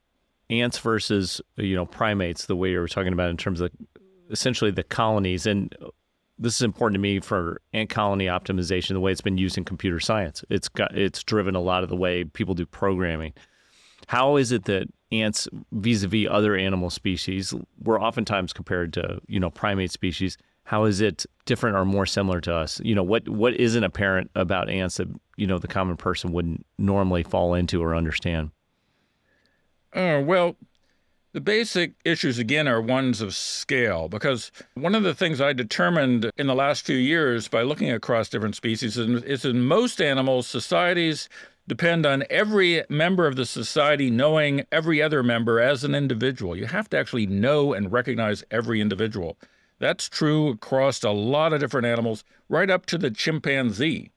ants 0.50 0.78
versus, 0.78 1.40
you 1.54 1.76
know, 1.76 1.86
primates, 1.86 2.46
the 2.46 2.56
way 2.56 2.72
you 2.72 2.80
were 2.80 2.88
talking 2.88 3.12
about 3.12 3.30
in 3.30 3.36
terms 3.36 3.60
of 3.60 3.70
essentially 4.30 4.72
the 4.72 4.82
colonies. 4.82 5.46
And 5.46 5.72
this 6.36 6.56
is 6.56 6.62
important 6.62 6.96
to 6.96 7.00
me 7.00 7.20
for 7.20 7.60
ant 7.72 7.90
colony 7.90 8.26
optimization, 8.26 8.88
the 8.88 9.00
way 9.00 9.12
it's 9.12 9.20
been 9.20 9.38
used 9.38 9.56
in 9.56 9.64
computer 9.64 10.00
science. 10.00 10.44
It's 10.50 10.68
got 10.68 10.98
it's 10.98 11.22
driven 11.22 11.54
a 11.54 11.60
lot 11.60 11.84
of 11.84 11.90
the 11.90 11.96
way 11.96 12.24
people 12.24 12.54
do 12.54 12.66
programming. 12.66 13.34
How 14.08 14.36
is 14.36 14.50
it 14.50 14.64
that 14.64 14.88
ants 15.20 15.48
vis-a-vis 15.72 16.28
other 16.30 16.56
animal 16.56 16.90
species 16.90 17.54
we're 17.82 18.00
oftentimes 18.00 18.52
compared 18.52 18.92
to 18.94 19.20
you 19.26 19.40
know 19.40 19.50
primate 19.50 19.90
species. 19.90 20.36
How 20.64 20.84
is 20.84 21.02
it 21.02 21.26
different 21.44 21.76
or 21.76 21.84
more 21.84 22.06
similar 22.06 22.40
to 22.42 22.54
us? 22.54 22.80
You 22.84 22.94
know 22.94 23.02
what 23.02 23.28
what 23.28 23.54
isn't 23.54 23.84
apparent 23.84 24.30
about 24.34 24.68
ants 24.68 24.96
that 24.96 25.08
you 25.36 25.46
know 25.46 25.58
the 25.58 25.68
common 25.68 25.96
person 25.96 26.32
wouldn't 26.32 26.64
normally 26.78 27.22
fall 27.22 27.54
into 27.54 27.82
or 27.82 27.94
understand? 27.94 28.50
Uh, 29.92 30.22
well 30.24 30.56
the 31.34 31.40
basic 31.40 31.94
issues 32.04 32.38
again 32.38 32.68
are 32.68 32.80
ones 32.80 33.20
of 33.20 33.34
scale 33.34 34.08
because 34.08 34.52
one 34.74 34.94
of 34.94 35.02
the 35.02 35.14
things 35.14 35.40
I 35.40 35.52
determined 35.52 36.30
in 36.36 36.46
the 36.46 36.54
last 36.54 36.86
few 36.86 36.96
years 36.96 37.48
by 37.48 37.62
looking 37.62 37.90
across 37.90 38.28
different 38.28 38.54
species 38.54 38.96
is 38.96 39.44
in 39.44 39.66
most 39.66 40.00
animals, 40.00 40.46
societies 40.46 41.28
depend 41.66 42.04
on 42.04 42.24
every 42.28 42.84
member 42.88 43.26
of 43.26 43.36
the 43.36 43.46
society 43.46 44.10
knowing 44.10 44.64
every 44.70 45.00
other 45.00 45.22
member 45.22 45.60
as 45.60 45.84
an 45.84 45.94
individual. 45.94 46.56
You 46.56 46.66
have 46.66 46.90
to 46.90 46.98
actually 46.98 47.26
know 47.26 47.72
and 47.72 47.90
recognize 47.90 48.44
every 48.50 48.80
individual. 48.80 49.38
That's 49.78 50.08
true 50.08 50.48
across 50.48 51.02
a 51.02 51.10
lot 51.10 51.52
of 51.52 51.60
different 51.60 51.86
animals, 51.86 52.24
right 52.48 52.70
up 52.70 52.86
to 52.86 52.98
the 52.98 53.10
chimpanzee. 53.10 54.10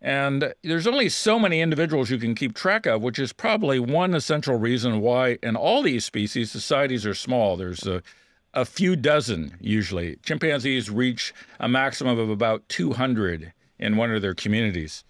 And 0.00 0.54
there's 0.62 0.86
only 0.86 1.08
so 1.08 1.38
many 1.38 1.60
individuals 1.60 2.10
you 2.10 2.18
can 2.18 2.34
keep 2.34 2.54
track 2.54 2.86
of, 2.86 3.02
which 3.02 3.18
is 3.18 3.32
probably 3.32 3.80
one 3.80 4.14
essential 4.14 4.56
reason 4.56 5.00
why 5.00 5.38
in 5.42 5.56
all 5.56 5.82
these 5.82 6.04
species 6.04 6.50
societies 6.50 7.04
are 7.04 7.14
small. 7.14 7.56
There's 7.56 7.86
a, 7.86 8.02
a 8.54 8.64
few 8.64 8.96
dozen 8.96 9.56
usually. 9.60 10.16
Chimpanzees 10.22 10.88
reach 10.88 11.34
a 11.58 11.68
maximum 11.68 12.18
of 12.18 12.30
about 12.30 12.68
200 12.68 13.52
in 13.78 13.96
one 13.96 14.12
of 14.12 14.22
their 14.22 14.34
communities 14.34 15.04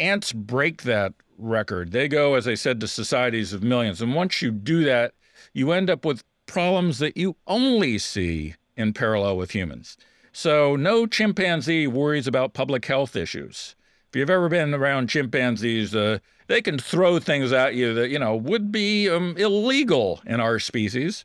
ants 0.00 0.32
break 0.32 0.82
that 0.82 1.12
record. 1.38 1.92
They 1.92 2.08
go, 2.08 2.34
as 2.34 2.48
I 2.48 2.54
said, 2.54 2.80
to 2.80 2.88
societies 2.88 3.52
of 3.52 3.62
millions. 3.62 4.02
And 4.02 4.14
once 4.14 4.42
you 4.42 4.50
do 4.50 4.84
that, 4.84 5.14
you 5.52 5.72
end 5.72 5.90
up 5.90 6.04
with 6.04 6.24
problems 6.46 6.98
that 6.98 7.16
you 7.16 7.36
only 7.46 7.98
see 7.98 8.54
in 8.76 8.92
parallel 8.92 9.36
with 9.36 9.52
humans. 9.52 9.96
So, 10.32 10.76
no 10.76 11.06
chimpanzee 11.06 11.86
worries 11.86 12.26
about 12.26 12.54
public 12.54 12.86
health 12.86 13.16
issues. 13.16 13.74
If 14.08 14.16
you've 14.16 14.30
ever 14.30 14.48
been 14.48 14.74
around 14.74 15.08
chimpanzees, 15.08 15.94
uh, 15.94 16.18
they 16.46 16.62
can 16.62 16.78
throw 16.78 17.18
things 17.18 17.52
at 17.52 17.74
you 17.74 17.94
that, 17.94 18.10
you 18.10 18.18
know, 18.18 18.34
would 18.34 18.72
be 18.72 19.08
um, 19.08 19.36
illegal 19.36 20.20
in 20.26 20.40
our 20.40 20.58
species. 20.58 21.24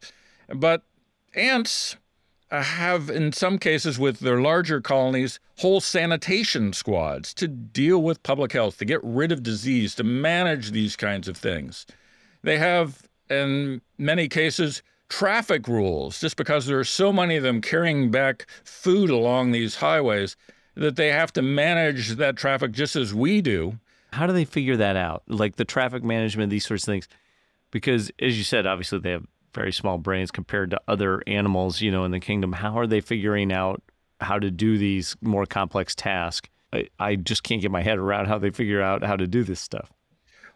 But 0.54 0.84
ants, 1.34 1.98
Uh, 2.52 2.62
have, 2.62 3.10
in 3.10 3.32
some 3.32 3.58
cases, 3.58 3.98
with 3.98 4.20
their 4.20 4.40
larger 4.40 4.80
colonies, 4.80 5.40
whole 5.58 5.82
sanitation 5.82 6.72
squads 6.74 7.34
to 7.34 7.48
deal 7.48 8.04
with 8.04 8.22
public 8.22 8.52
health, 8.52 8.78
to 8.78 8.86
get 8.86 9.04
rid 9.04 9.32
of 9.32 9.42
disease, 9.42 9.96
to 9.96 10.04
manage 10.04 10.70
these 10.72 10.96
kinds 10.96 11.28
of 11.28 11.36
things. 11.36 11.88
They 12.44 12.60
have, 12.60 13.08
in 13.32 13.82
many 13.98 14.28
cases, 14.28 14.84
traffic 15.10 15.68
rules, 15.68 16.22
just 16.22 16.38
because 16.38 16.68
there 16.68 16.80
are 16.80 16.84
so 16.84 17.12
many 17.12 17.36
of 17.36 17.44
them 17.44 17.62
carrying 17.62 18.12
back 18.12 18.46
food 18.64 19.10
along 19.10 19.52
these 19.52 19.78
highways 19.78 20.36
that 20.76 20.98
they 20.98 21.12
have 21.12 21.34
to 21.34 21.42
manage 21.42 22.10
that 22.10 22.38
traffic 22.38 22.72
just 22.72 22.96
as 22.96 23.14
we 23.14 23.42
do. 23.42 23.80
How 24.14 24.28
do 24.28 24.34
they 24.34 24.46
figure 24.46 24.78
that 24.78 24.96
out? 24.96 25.24
Like 25.28 25.56
the 25.56 25.66
traffic 25.66 26.04
management, 26.04 26.52
these 26.52 26.66
sorts 26.66 26.84
of 26.84 26.88
things? 26.94 27.08
Because, 27.72 28.12
as 28.22 28.38
you 28.38 28.44
said, 28.44 28.68
obviously 28.68 29.00
they 29.00 29.12
have 29.12 29.26
very 29.56 29.72
small 29.72 29.98
brains 29.98 30.30
compared 30.30 30.70
to 30.72 30.82
other 30.88 31.24
animals, 31.26 31.82
you 31.82 31.90
know, 31.90 32.04
in 32.04 32.12
the 32.12 32.20
kingdom. 32.20 32.52
How 32.54 32.78
are 32.78 32.86
they 32.86 33.02
figuring 33.02 33.52
out 33.52 33.82
how 34.20 34.38
to 34.38 34.52
do 34.52 34.78
these 34.78 35.16
more 35.22 35.46
complex 35.46 35.96
tasks? 35.96 36.50
I, 36.74 36.88
I 37.00 37.16
just 37.16 37.44
can't 37.44 37.62
get 37.62 37.72
my 37.72 37.82
head 37.82 37.98
around 37.98 38.28
how 38.28 38.38
they 38.38 38.52
figure 38.52 38.82
out 38.82 39.04
how 39.04 39.16
to 39.16 39.26
do 39.26 39.44
this 39.44 39.60
stuff. 39.60 39.92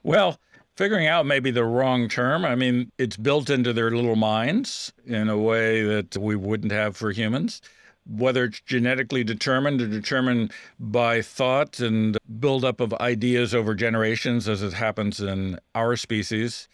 Well, 0.03 0.38
figuring 0.75 1.08
out 1.08 1.25
may 1.25 1.39
be 1.39 1.51
the 1.51 1.63
wrong 1.63 2.08
term. 2.08 2.46
I 2.46 2.56
mean, 2.56 2.91
it's 2.98 3.18
built 3.18 3.50
into 3.50 3.74
their 3.74 3.91
little 3.91 4.15
minds 4.15 4.94
in 5.06 5.29
a 5.29 5.38
way 5.38 5.84
that 5.84 6.18
we 6.18 6.36
wouldn't 6.36 6.72
have 6.72 6.96
for 6.96 7.12
humans. 7.12 7.62
Whether 8.06 8.46
it's 8.46 8.62
genetically 8.62 9.24
determined 9.24 9.82
or 9.82 9.88
determined 9.88 10.51
by 10.79 11.22
thought 11.22 11.79
and 11.79 12.18
buildup 12.39 12.79
of 12.79 12.94
ideas 12.96 13.53
over 13.53 13.75
generations, 13.75 14.50
as 14.50 14.63
it 14.63 14.74
happens 14.74 15.20
in 15.20 15.60
our 15.75 15.96
species, 15.96 16.68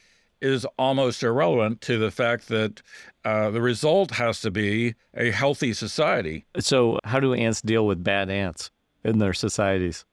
is 0.46 0.66
almost 0.78 1.24
irrelevant 1.24 1.82
to 1.82 1.98
the 1.98 2.12
fact 2.12 2.48
that 2.50 2.82
uh, 3.24 3.50
the 3.50 3.62
result 3.62 4.12
has 4.12 4.42
to 4.42 4.52
be 4.52 4.96
a 5.14 5.32
healthy 5.32 5.74
society. 5.74 6.46
So, 6.60 7.00
how 7.04 7.20
do 7.20 7.34
ants 7.34 7.62
deal 7.62 7.86
with 7.86 8.04
bad 8.04 8.30
ants 8.30 8.70
in 9.04 9.20
their 9.20 9.34
societies? 9.34 10.06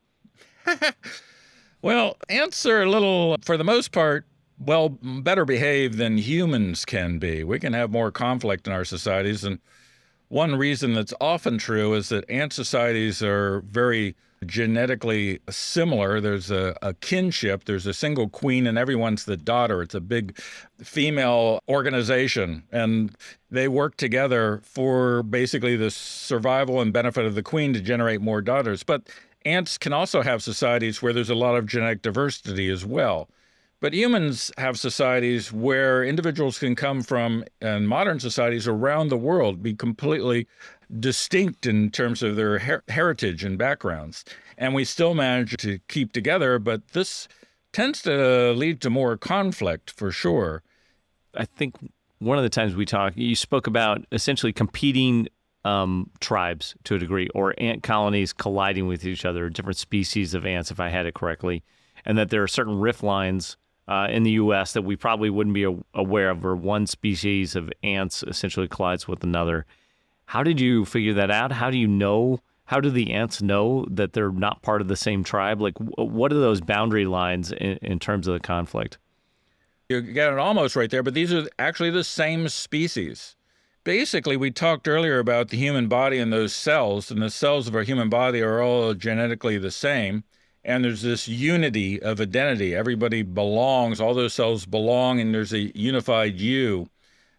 well, 1.83 2.17
ants 2.29 2.65
are 2.67 2.83
a 2.83 2.91
little, 2.91 3.37
for 3.43 3.57
the 3.57 3.65
most 3.65 3.93
part, 3.93 4.27
well, 4.59 4.91
better 4.91 5.45
behaved 5.45 5.99
than 5.99 6.19
humans 6.19 6.85
can 6.85 7.19
be. 7.19 7.45
We 7.45 7.59
can 7.59 7.73
have 7.73 7.91
more 7.91 8.11
conflict 8.11 8.67
in 8.67 8.73
our 8.73 8.85
societies. 8.85 9.45
And 9.45 9.59
one 10.29 10.57
reason 10.57 10.95
that's 10.95 11.15
often 11.21 11.59
true 11.59 11.95
is 11.95 12.09
that 12.11 12.29
ant 12.31 12.53
societies 12.53 13.23
are 13.23 13.61
very 13.62 14.17
genetically 14.46 15.40
similar. 15.49 16.20
There's 16.20 16.50
a, 16.50 16.76
a, 16.82 16.94
kinship. 16.94 17.64
There's 17.64 17.87
a 17.87 17.94
single 17.94 18.28
queen, 18.28 18.66
and 18.66 18.78
everyone's 18.78 19.25
the 19.25 19.37
daughter. 19.37 19.82
It's 19.82 19.94
a 19.94 20.00
big 20.00 20.38
female 20.82 21.61
organization, 21.68 22.64
and 22.72 23.14
they 23.50 23.68
work 23.68 23.96
together 23.96 24.61
for 24.64 25.22
basically 25.22 25.76
the 25.76 25.90
survival 25.90 26.80
and 26.80 26.92
benefit 26.92 27.25
of 27.25 27.34
the 27.34 27.42
queen 27.42 27.72
to 27.72 27.80
generate 27.80 28.20
more 28.20 28.42
daughters. 28.42 28.82
But 28.82 29.08
ants 29.44 29.78
can 29.78 29.92
also 29.92 30.22
have 30.22 30.42
societies 30.42 31.02
where 31.02 31.12
there's 31.12 31.30
a 31.30 31.34
lot 31.34 31.56
of 31.56 31.66
genetic 31.66 32.02
diversity 32.02 32.68
as 32.68 32.84
well. 32.84 33.28
But 33.83 33.95
humans 33.95 34.53
have 34.59 34.79
societies 34.79 35.53
where 35.53 36.05
individuals 36.05 36.57
can 36.57 36.77
come 36.77 37.03
from, 37.03 37.43
and 37.61 37.89
modern 37.89 38.21
societies 38.21 38.69
around 38.69 39.09
the 39.09 39.17
world 39.17 39.61
be 39.61 39.75
completely 39.75 40.47
distinct 41.01 41.67
in 41.67 41.91
terms 41.91 42.23
of 42.23 42.37
their 42.37 42.61
her- 42.61 42.85
heritage 42.87 43.43
and 43.43 43.59
backgrounds. 43.59 44.25
And 44.57 44.73
we 44.73 44.85
still 44.85 45.15
manage 45.15 45.57
to 45.57 45.81
keep 45.89 46.12
together, 46.12 46.61
but 46.61 46.93
this 46.93 47.27
tends 47.73 48.03
to 48.03 48.53
lead 48.53 48.81
to 48.83 48.91
more 48.91 49.17
conflict 49.17 49.91
for 49.91 50.12
sure. 50.12 50.62
I 51.35 51.45
think 51.45 51.75
one 52.21 52.39
of 52.39 52.45
the 52.45 52.51
times 52.51 52.77
we 52.77 52.87
talked, 52.87 53.19
you 53.19 53.35
spoke 53.35 53.67
about 53.67 54.07
essentially 54.12 54.53
competing 54.53 55.27
um, 55.65 56.09
tribes 56.21 56.77
to 56.85 56.95
a 56.95 56.99
degree, 57.01 57.29
or 57.35 57.53
ant 57.59 57.83
colonies 57.83 58.33
colliding 58.33 58.87
with 58.87 59.05
each 59.05 59.25
other, 59.25 59.51
different 59.51 59.77
species 59.77 60.35
of 60.35 60.47
ants, 60.47 60.71
if 60.71 60.79
I 60.79 60.89
had 60.89 61.05
it 61.05 61.15
correctly, 61.15 61.65
and 62.05 62.17
that 62.17 62.31
there 62.31 62.45
are 62.45 62.49
certain 62.49 62.79
rift 62.79 63.03
lines 63.03 63.57
uh, 63.89 64.07
in 64.11 64.23
the 64.23 64.33
U.S. 64.33 64.73
that 64.73 64.83
we 64.83 64.97
probably 64.97 65.31
wouldn't 65.31 65.55
be 65.55 65.67
aware 65.95 66.31
of, 66.31 66.45
where 66.45 66.55
one 66.55 66.87
species 66.87 67.57
of 67.57 67.71
ants 67.83 68.23
essentially 68.27 68.69
collides 68.69 69.09
with 69.09 69.25
another. 69.25 69.67
How 70.27 70.43
did 70.43 70.61
you 70.61 70.85
figure 70.85 71.15
that 71.15 71.31
out? 71.31 71.53
How 71.53 71.71
do 71.71 71.79
you 71.79 71.89
know? 71.89 72.41
How 72.65 72.81
do 72.81 72.91
the 72.91 73.12
ants 73.12 73.43
know 73.43 73.85
that 73.91 74.12
they're 74.12 74.31
not 74.31 74.62
part 74.62 74.81
of 74.81 74.89
the 74.89 74.97
same 74.97 75.25
tribe? 75.25 75.61
Like, 75.61 75.75
what 75.79 76.33
are 76.33 76.39
those 76.39 76.61
boundary 76.61 77.05
lines 77.05 77.53
in, 77.53 77.79
in 77.83 77.99
terms 77.99 78.29
of 78.29 78.35
the 78.35 78.41
conflict? 78.41 78.99
You 79.89 80.01
got 80.01 80.33
it 80.33 80.39
almost 80.39 80.77
right 80.77 80.91
there, 80.91 81.03
but 81.03 81.12
these 81.12 81.35
are 81.35 81.47
actually 81.59 81.91
the 81.91 82.05
same 82.05 82.49
species. 82.49 83.37
Basically, 83.85 84.37
we 84.37 84.53
talked 84.53 84.87
earlier 84.87 85.19
about 85.19 85.49
the 85.49 85.57
human 85.57 85.89
body 85.89 86.19
and 86.19 86.33
those 86.33 86.55
cells, 86.55 87.11
and 87.11 87.21
the 87.21 87.31
cells 87.31 87.67
of 87.67 87.75
our 87.75 87.83
human 87.83 88.09
body 88.09 88.41
are 88.41 88.62
all 88.62 88.95
genetically 88.95 89.59
the 89.59 89.73
same 89.73 90.23
and 90.64 90.85
there's 90.85 91.02
this 91.02 91.28
unity 91.28 92.00
of 92.00 92.21
identity. 92.21 92.75
Everybody 92.75 93.23
belongs, 93.23 94.00
all 94.00 94.14
those 94.14 94.35
cells 94.35 94.64
belong, 94.64 95.21
and 95.21 95.35
there's 95.35 95.52
a 95.52 95.76
unified 95.76 96.40
you. 96.40 96.88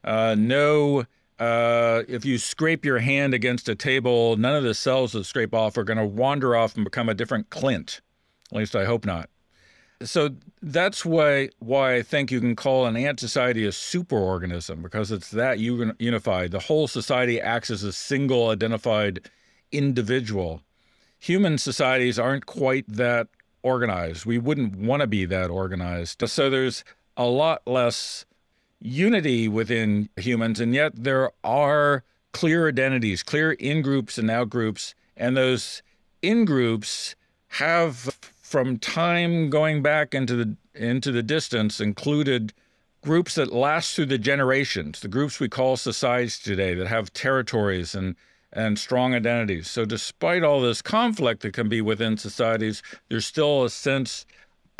Uh, 0.03 0.36
no, 0.38 1.06
uh, 1.39 2.03
if 2.08 2.25
you 2.25 2.38
scrape 2.38 2.84
your 2.84 3.00
hand 3.00 3.34
against 3.34 3.70
a 3.70 3.75
table, 3.75 4.36
none 4.36 4.56
of 4.56 4.63
the 4.63 4.74
cells 4.74 5.13
that 5.13 5.24
scrape 5.24 5.53
off 5.53 5.77
are 5.77 5.84
going 5.84 5.98
to 5.98 6.06
wander 6.06 6.56
off 6.56 6.75
and 6.75 6.84
become 6.84 7.10
a 7.10 7.13
different 7.13 7.50
clint. 7.50 8.01
At 8.51 8.58
least 8.58 8.75
I 8.75 8.86
hope 8.86 9.06
not. 9.06 9.30
So 10.01 10.32
that's 10.62 11.06
why 11.06 11.50
why 11.60 11.96
I 11.96 12.01
think 12.01 12.30
you 12.30 12.42
can 12.42 12.58
call 12.58 12.86
an 12.86 12.98
ant 12.98 13.22
society 13.22 13.65
a 13.65 13.70
superorganism 13.70 14.82
because 14.82 15.12
it's 15.12 15.32
that 15.32 15.60
unified. 15.60 16.51
The 16.51 16.60
whole 16.60 16.88
society 16.88 17.39
acts 17.39 17.70
as 17.70 17.84
a 17.84 17.94
single 17.94 18.50
identified 18.50 19.30
individual 19.72 20.62
human 21.24 21.58
societies 21.58 22.20
aren't 22.20 22.46
quite 22.46 22.86
that 22.86 23.30
organized. 23.62 24.25
We 24.25 24.38
wouldn't 24.38 24.75
want 24.75 25.00
to 25.00 25.08
be 25.08 25.24
that 25.24 25.50
organized. 25.50 26.27
So 26.27 26.50
there's 26.50 26.84
a 27.15 27.24
lot 27.24 27.62
less 27.65 28.25
unity 28.82 29.48
within 29.48 30.10
humans, 30.18 30.60
and 30.60 30.75
yet 30.75 30.92
there 31.01 31.32
are 31.42 32.03
clear 32.34 32.68
identities, 32.68 33.24
clear 33.24 33.53
in 33.53 33.82
groups 33.82 34.18
and 34.18 34.30
out 34.30 34.50
groups, 34.50 34.96
and 35.15 35.38
those 35.38 35.82
in 36.22 36.44
groups 36.44 37.15
have 37.48 37.96
from 38.42 38.77
time 38.77 39.50
going 39.50 39.82
back 39.82 40.13
into 40.13 40.36
the 40.36 40.58
into 40.75 41.12
the 41.12 41.24
distance 41.24 41.80
included 41.80 42.51
groups 43.01 43.36
that 43.36 43.53
last 43.53 43.96
through 43.96 44.08
the 44.08 44.18
generations, 44.18 45.00
the 45.00 45.08
groups 45.08 45.39
we 45.39 45.48
call 45.48 45.77
societies 45.77 46.38
today 46.38 46.74
that 46.74 46.88
have 46.88 47.13
territories 47.13 47.96
and 47.96 48.15
and 48.53 48.77
strong 48.77 49.13
identities. 49.13 49.69
So, 49.69 49.86
despite 49.86 50.43
all 50.43 50.62
this 50.62 50.81
conflict 50.81 51.41
that 51.41 51.53
can 51.53 51.69
be 51.69 51.81
within 51.81 52.17
societies, 52.17 52.81
there's 53.10 53.25
still 53.25 53.63
a 53.63 53.69
sense 53.69 54.25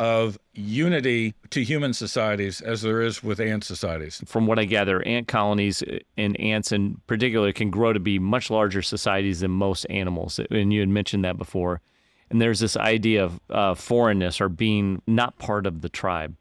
of 0.00 0.38
unity 0.54 1.34
to 1.50 1.62
human 1.62 1.94
societies 1.94 2.60
as 2.60 2.82
there 2.82 3.00
is 3.00 3.22
with 3.22 3.38
ant 3.40 3.64
societies. 3.64 4.22
From 4.26 4.46
what 4.46 4.58
I 4.58 4.64
gather, 4.64 5.06
ant 5.06 5.28
colonies 5.28 5.82
and 6.16 6.38
ants 6.40 6.72
in 6.72 7.00
particular 7.06 7.52
can 7.52 7.70
grow 7.70 7.92
to 7.92 8.00
be 8.00 8.18
much 8.18 8.50
larger 8.50 8.82
societies 8.82 9.40
than 9.40 9.52
most 9.52 9.84
animals. 9.90 10.40
And 10.50 10.72
you 10.72 10.80
had 10.80 10.88
mentioned 10.88 11.24
that 11.24 11.38
before. 11.38 11.80
And 12.30 12.42
there's 12.42 12.58
this 12.58 12.76
idea 12.76 13.24
of 13.24 13.40
uh, 13.50 13.74
foreignness 13.74 14.40
or 14.40 14.48
being 14.48 15.00
not 15.06 15.38
part 15.38 15.66
of 15.66 15.82
the 15.82 15.88
tribe. 15.88 16.34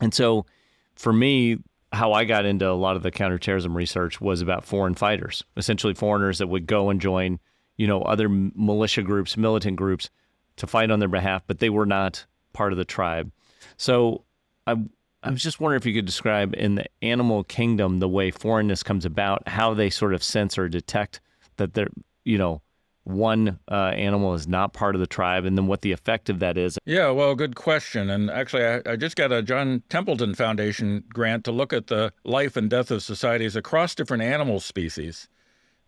And 0.00 0.14
so 0.14 0.46
for 0.94 1.12
me, 1.12 1.58
how 1.92 2.12
I 2.12 2.24
got 2.24 2.46
into 2.46 2.68
a 2.68 2.72
lot 2.72 2.96
of 2.96 3.02
the 3.02 3.10
counterterrorism 3.10 3.76
research 3.76 4.20
was 4.20 4.40
about 4.40 4.64
foreign 4.64 4.94
fighters, 4.94 5.44
essentially 5.56 5.94
foreigners 5.94 6.38
that 6.38 6.46
would 6.46 6.66
go 6.66 6.90
and 6.90 7.00
join, 7.00 7.38
you 7.76 7.86
know, 7.86 8.02
other 8.02 8.28
militia 8.28 9.02
groups, 9.02 9.36
militant 9.36 9.76
groups 9.76 10.08
to 10.56 10.66
fight 10.66 10.90
on 10.90 10.98
their 10.98 11.08
behalf, 11.08 11.42
but 11.46 11.58
they 11.58 11.70
were 11.70 11.86
not 11.86 12.24
part 12.52 12.72
of 12.72 12.78
the 12.78 12.84
tribe. 12.84 13.30
So 13.76 14.24
I, 14.66 14.76
I 15.22 15.30
was 15.30 15.42
just 15.42 15.60
wondering 15.60 15.80
if 15.80 15.86
you 15.86 15.94
could 15.94 16.06
describe 16.06 16.54
in 16.54 16.76
the 16.76 16.86
animal 17.02 17.44
kingdom 17.44 17.98
the 17.98 18.08
way 18.08 18.30
foreignness 18.30 18.82
comes 18.82 19.04
about, 19.04 19.46
how 19.48 19.74
they 19.74 19.90
sort 19.90 20.14
of 20.14 20.22
sense 20.22 20.58
or 20.58 20.68
detect 20.68 21.20
that 21.56 21.74
they're, 21.74 21.90
you 22.24 22.38
know, 22.38 22.62
one 23.04 23.58
uh, 23.70 23.74
animal 23.94 24.34
is 24.34 24.46
not 24.46 24.72
part 24.72 24.94
of 24.94 25.00
the 25.00 25.06
tribe 25.06 25.44
and 25.44 25.58
then 25.58 25.66
what 25.66 25.82
the 25.82 25.92
effect 25.92 26.28
of 26.30 26.38
that 26.38 26.56
is? 26.56 26.78
Yeah, 26.84 27.10
well, 27.10 27.34
good 27.34 27.56
question. 27.56 28.10
And 28.10 28.30
actually, 28.30 28.64
I, 28.64 28.82
I, 28.86 28.96
just 28.96 29.16
got 29.16 29.32
a 29.32 29.42
John 29.42 29.82
Templeton 29.88 30.34
Foundation 30.34 31.04
grant 31.12 31.44
to 31.44 31.52
look 31.52 31.72
at 31.72 31.88
the 31.88 32.12
life 32.24 32.56
and 32.56 32.70
death 32.70 32.90
of 32.90 33.02
societies 33.02 33.56
across 33.56 33.94
different 33.94 34.22
animal 34.22 34.60
species. 34.60 35.28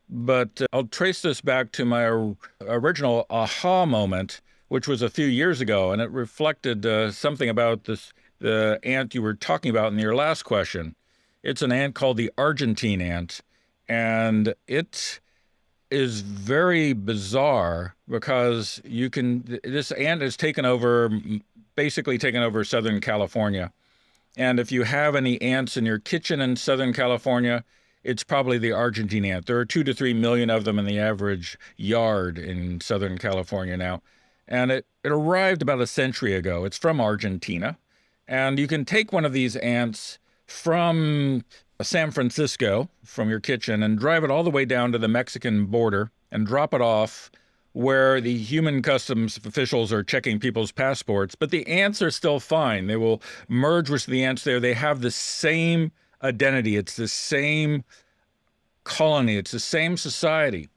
But 0.09 0.61
uh, 0.61 0.67
I'll 0.73 0.87
trace 0.87 1.23
this 1.23 1.41
back 1.41 1.73
to 1.73 1.85
my 1.85 2.05
original 2.61 3.27
aha 3.31 3.87
moment, 3.87 4.41
which 4.69 4.89
was 4.89 5.03
a 5.03 5.11
few 5.11 5.27
years 5.27 5.61
ago, 5.61 5.93
and 5.93 6.03
it 6.03 6.11
reflected 6.11 6.85
uh, 6.85 7.11
something 7.11 7.49
about 7.49 7.85
this 7.85 8.13
the 8.41 8.79
ant 8.83 9.15
you 9.15 9.23
were 9.23 9.35
talking 9.35 9.71
about 9.71 9.93
in 9.93 9.99
your 9.99 10.15
last 10.15 10.43
question. 10.43 10.95
It's 11.43 11.63
an 11.63 11.73
ant 11.73 11.95
called 11.95 12.17
the 12.17 12.31
Argentine 12.37 13.01
ant, 13.01 13.41
and 13.89 14.55
it 14.67 15.21
is 15.91 16.21
very 16.21 16.93
bizarre 16.93 17.95
because 18.09 18.81
you 18.85 19.11
can 19.11 19.61
this 19.63 19.91
ant 19.93 20.23
has 20.23 20.37
taken 20.37 20.65
over 20.65 21.11
basically 21.77 22.19
taken 22.19 22.43
over 22.43 22.65
southern 22.65 23.01
california. 23.01 23.73
And 24.37 24.59
if 24.59 24.73
you 24.73 24.83
have 24.83 25.15
any 25.15 25.41
ants 25.41 25.77
in 25.77 25.87
your 25.87 25.99
kitchen 25.99 26.41
in 26.41 26.57
southern 26.57 26.93
california 26.93 27.65
it's 28.05 28.23
probably 28.23 28.59
the 28.59 28.73
argentine 28.73 29.25
ant. 29.25 29.47
There 29.47 29.59
are 29.59 29.65
two 29.65 29.83
to 29.85 29.95
three 29.95 30.13
million 30.13 30.51
of 30.51 30.65
them 30.65 30.79
in 30.79 30.85
the 30.85 30.99
average 30.99 31.59
yard 31.77 32.39
in 32.39 32.81
southern 32.81 33.19
california 33.19 33.77
now. 33.77 34.03
And 34.47 34.71
it, 34.71 34.87
it 35.03 35.11
arrived 35.11 35.63
about 35.63 35.81
a 35.81 35.87
century 35.87 36.35
ago. 36.35 36.65
It's 36.65 36.77
from 36.77 37.01
argentina. 37.01 37.79
And 38.29 38.59
you 38.59 38.67
can 38.67 38.85
take 38.85 39.13
one 39.13 39.25
of 39.25 39.33
these 39.33 39.57
ants 39.57 40.19
from 40.47 41.45
San 41.83 42.11
Francisco 42.11 42.89
from 43.05 43.29
your 43.29 43.41
kitchen 43.41 43.83
and 43.83 43.99
drive 43.99 44.25
it 44.25 44.31
all 44.31 44.45
the 44.45 44.51
way 44.51 44.65
down 44.65 44.93
to 44.93 44.99
the 44.99 45.09
Mexican 45.09 45.67
border 45.67 46.11
and 46.31 46.47
drop 46.47 46.73
it 46.73 46.81
off 46.81 47.31
where 47.73 48.21
the 48.21 48.37
human 48.37 48.81
customs 48.83 49.37
officials 49.45 49.93
are 49.93 50.05
checking 50.05 50.39
people's 50.39 50.71
passports, 50.71 51.35
but 51.35 51.51
the 51.51 51.67
ants 51.67 52.01
are 52.01 52.11
still 52.11 52.39
fine. 52.39 52.87
They 52.87 52.97
will 52.97 53.21
merge 53.49 53.91
with 53.91 54.07
the 54.07 54.23
ants 54.23 54.45
there. 54.45 54.61
They 54.61 54.75
have 54.75 55.01
the 55.01 55.11
same 55.11 55.91
identity, 56.23 56.77
it's 56.77 56.95
the 56.95 57.09
same 57.09 57.83
colony, 58.85 59.37
it's 59.37 59.51
the 59.51 59.59
same 59.59 59.97
society. 59.97 60.69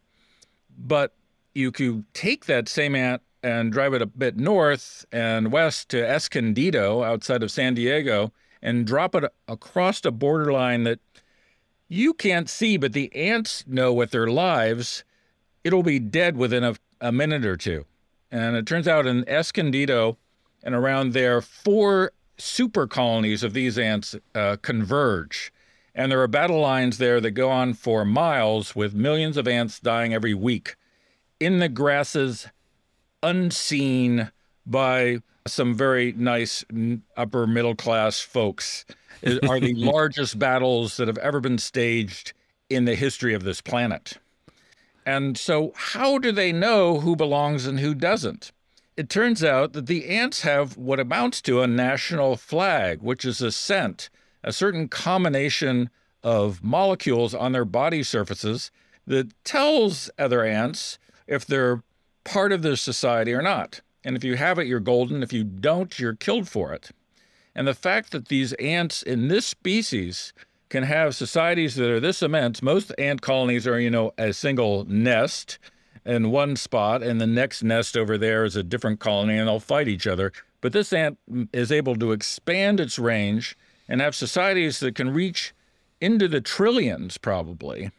But 0.76 1.14
you 1.54 1.72
could 1.72 2.12
take 2.16 2.46
that 2.48 2.68
same 2.68 2.96
ant 2.96 3.22
and 3.44 3.72
drive 3.72 3.94
it 3.94 4.02
a 4.02 4.08
bit 4.08 4.36
north 4.36 5.06
and 5.12 5.52
west 5.52 5.90
to 5.90 6.04
Escondido 6.04 7.04
outside 7.04 7.44
of 7.44 7.52
San 7.52 7.76
Diego 7.76 8.34
and 8.62 8.86
drop 8.86 9.16
it 9.16 9.24
across 9.48 10.04
a 10.06 10.12
borderline 10.12 10.84
that 10.84 11.00
you 11.88 12.14
can't 12.14 12.50
see, 12.50 12.78
but 12.78 12.94
the 12.94 13.14
ants 13.16 13.64
know 13.68 13.94
with 13.94 14.12
their 14.12 14.28
lives, 14.28 15.04
it'll 15.64 15.84
be 15.84 16.00
dead 16.00 16.38
within 16.38 16.64
a, 16.64 16.76
a 17.00 17.12
minute 17.12 17.46
or 17.46 17.58
two. 17.58 17.86
And 18.32 18.56
it 18.56 18.66
turns 18.66 18.88
out 18.88 19.06
in 19.06 19.28
Escondido 19.28 20.18
and 20.64 20.76
around 20.76 21.14
there, 21.14 21.42
four 21.42 22.12
super 22.38 22.88
colonies 22.88 23.44
of 23.44 23.54
these 23.54 23.78
ants 23.78 24.16
uh, 24.36 24.58
converge. 24.62 25.52
And 25.96 26.12
there 26.12 26.22
are 26.22 26.28
battle 26.28 26.60
lines 26.60 26.98
there 26.98 27.20
that 27.22 27.32
go 27.32 27.50
on 27.50 27.74
for 27.74 28.06
miles 28.06 28.76
with 28.76 28.94
millions 28.94 29.38
of 29.38 29.48
ants 29.48 29.80
dying 29.80 30.14
every 30.14 30.34
week 30.34 30.76
in 31.40 31.60
the 31.60 31.70
grasses, 31.70 32.48
unseen 33.24 34.32
by 34.70 35.20
some 35.48 35.74
very 35.74 36.12
nice 36.14 36.66
upper 37.16 37.48
middle 37.48 37.76
class 37.76 38.20
folks 38.20 38.86
are 39.48 39.60
the 39.60 39.74
largest 39.76 40.38
battles 40.38 40.98
that 40.98 41.08
have 41.08 41.18
ever 41.18 41.40
been 41.40 41.58
staged 41.58 42.34
in 42.70 42.86
the 42.86 42.96
history 42.96 43.34
of 43.34 43.44
this 43.44 43.62
planet. 43.62 44.18
And 45.06 45.38
so, 45.38 45.72
how 45.76 46.18
do 46.18 46.32
they 46.34 46.52
know 46.52 47.00
who 47.00 47.16
belongs 47.16 47.66
and 47.66 47.80
who 47.80 47.96
doesn't? 47.96 48.52
It 48.98 49.10
turns 49.10 49.44
out 49.44 49.74
that 49.74 49.86
the 49.86 50.10
ants 50.10 50.42
have 50.42 50.76
what 50.76 51.00
amounts 51.00 51.42
to 51.44 51.62
a 51.62 51.68
national 51.68 52.36
flag, 52.36 53.02
which 53.02 53.24
is 53.24 53.42
a 53.42 53.52
scent, 53.52 54.10
a 54.44 54.52
certain 54.52 54.90
combination 54.90 55.90
of 56.24 56.64
molecules 56.64 57.34
on 57.34 57.52
their 57.54 57.64
body 57.64 58.04
surfaces 58.04 58.70
that 59.06 59.32
tells 59.46 60.10
other 60.18 60.44
ants 60.44 61.00
if 61.28 61.46
they're 61.46 61.84
part 62.24 62.52
of 62.52 62.62
their 62.62 62.76
society 62.76 63.34
or 63.34 63.42
not. 63.42 63.82
And 64.08 64.16
if 64.16 64.24
you 64.24 64.38
have 64.38 64.58
it, 64.58 64.68
you're 64.68 64.80
golden. 64.80 65.22
If 65.22 65.34
you 65.34 65.44
don't, 65.44 66.00
you're 66.00 66.16
killed 66.16 66.48
for 66.48 66.72
it. 66.72 66.92
And 67.54 67.68
the 67.68 67.74
fact 67.74 68.14
that 68.14 68.30
these 68.30 68.54
ants 68.54 69.04
in 69.04 69.28
this 69.28 69.46
species 69.46 70.32
can 70.70 70.84
have 70.84 71.14
societies 71.14 71.76
that 71.76 71.90
are 71.90 72.00
this 72.00 72.24
immense, 72.24 72.62
most 72.62 72.94
ant 72.98 73.22
colonies 73.22 73.68
are, 73.68 73.78
you 73.78 73.90
know, 73.90 74.14
a 74.18 74.32
single 74.32 74.86
nest 74.86 75.60
in 76.06 76.32
one 76.32 76.56
spot, 76.56 77.04
and 77.04 77.20
the 77.20 77.28
next 77.28 77.64
nest 77.64 77.98
over 77.98 78.18
there 78.18 78.46
is 78.46 78.56
a 78.56 78.64
different 78.64 79.02
colony, 79.02 79.38
and 79.38 79.50
they'll 79.50 79.60
fight 79.60 79.90
each 79.90 80.08
other. 80.08 80.32
But 80.62 80.72
this 80.72 80.94
ant 80.94 81.18
mm, 81.30 81.50
is 81.52 81.70
able 81.70 81.98
to 81.98 82.14
expand 82.14 82.80
its 82.80 82.98
range 82.98 83.58
and 83.90 84.00
have 84.00 84.16
societies 84.16 84.80
that 84.80 84.96
can 84.96 85.14
reach 85.14 85.54
into 86.00 86.30
the 86.30 86.40
trillions, 86.40 87.18
probably, 87.18 87.92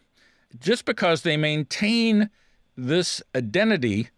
just 0.58 0.86
because 0.86 1.20
they 1.20 1.36
maintain 1.36 2.30
this 2.78 3.22
identity 3.36 4.08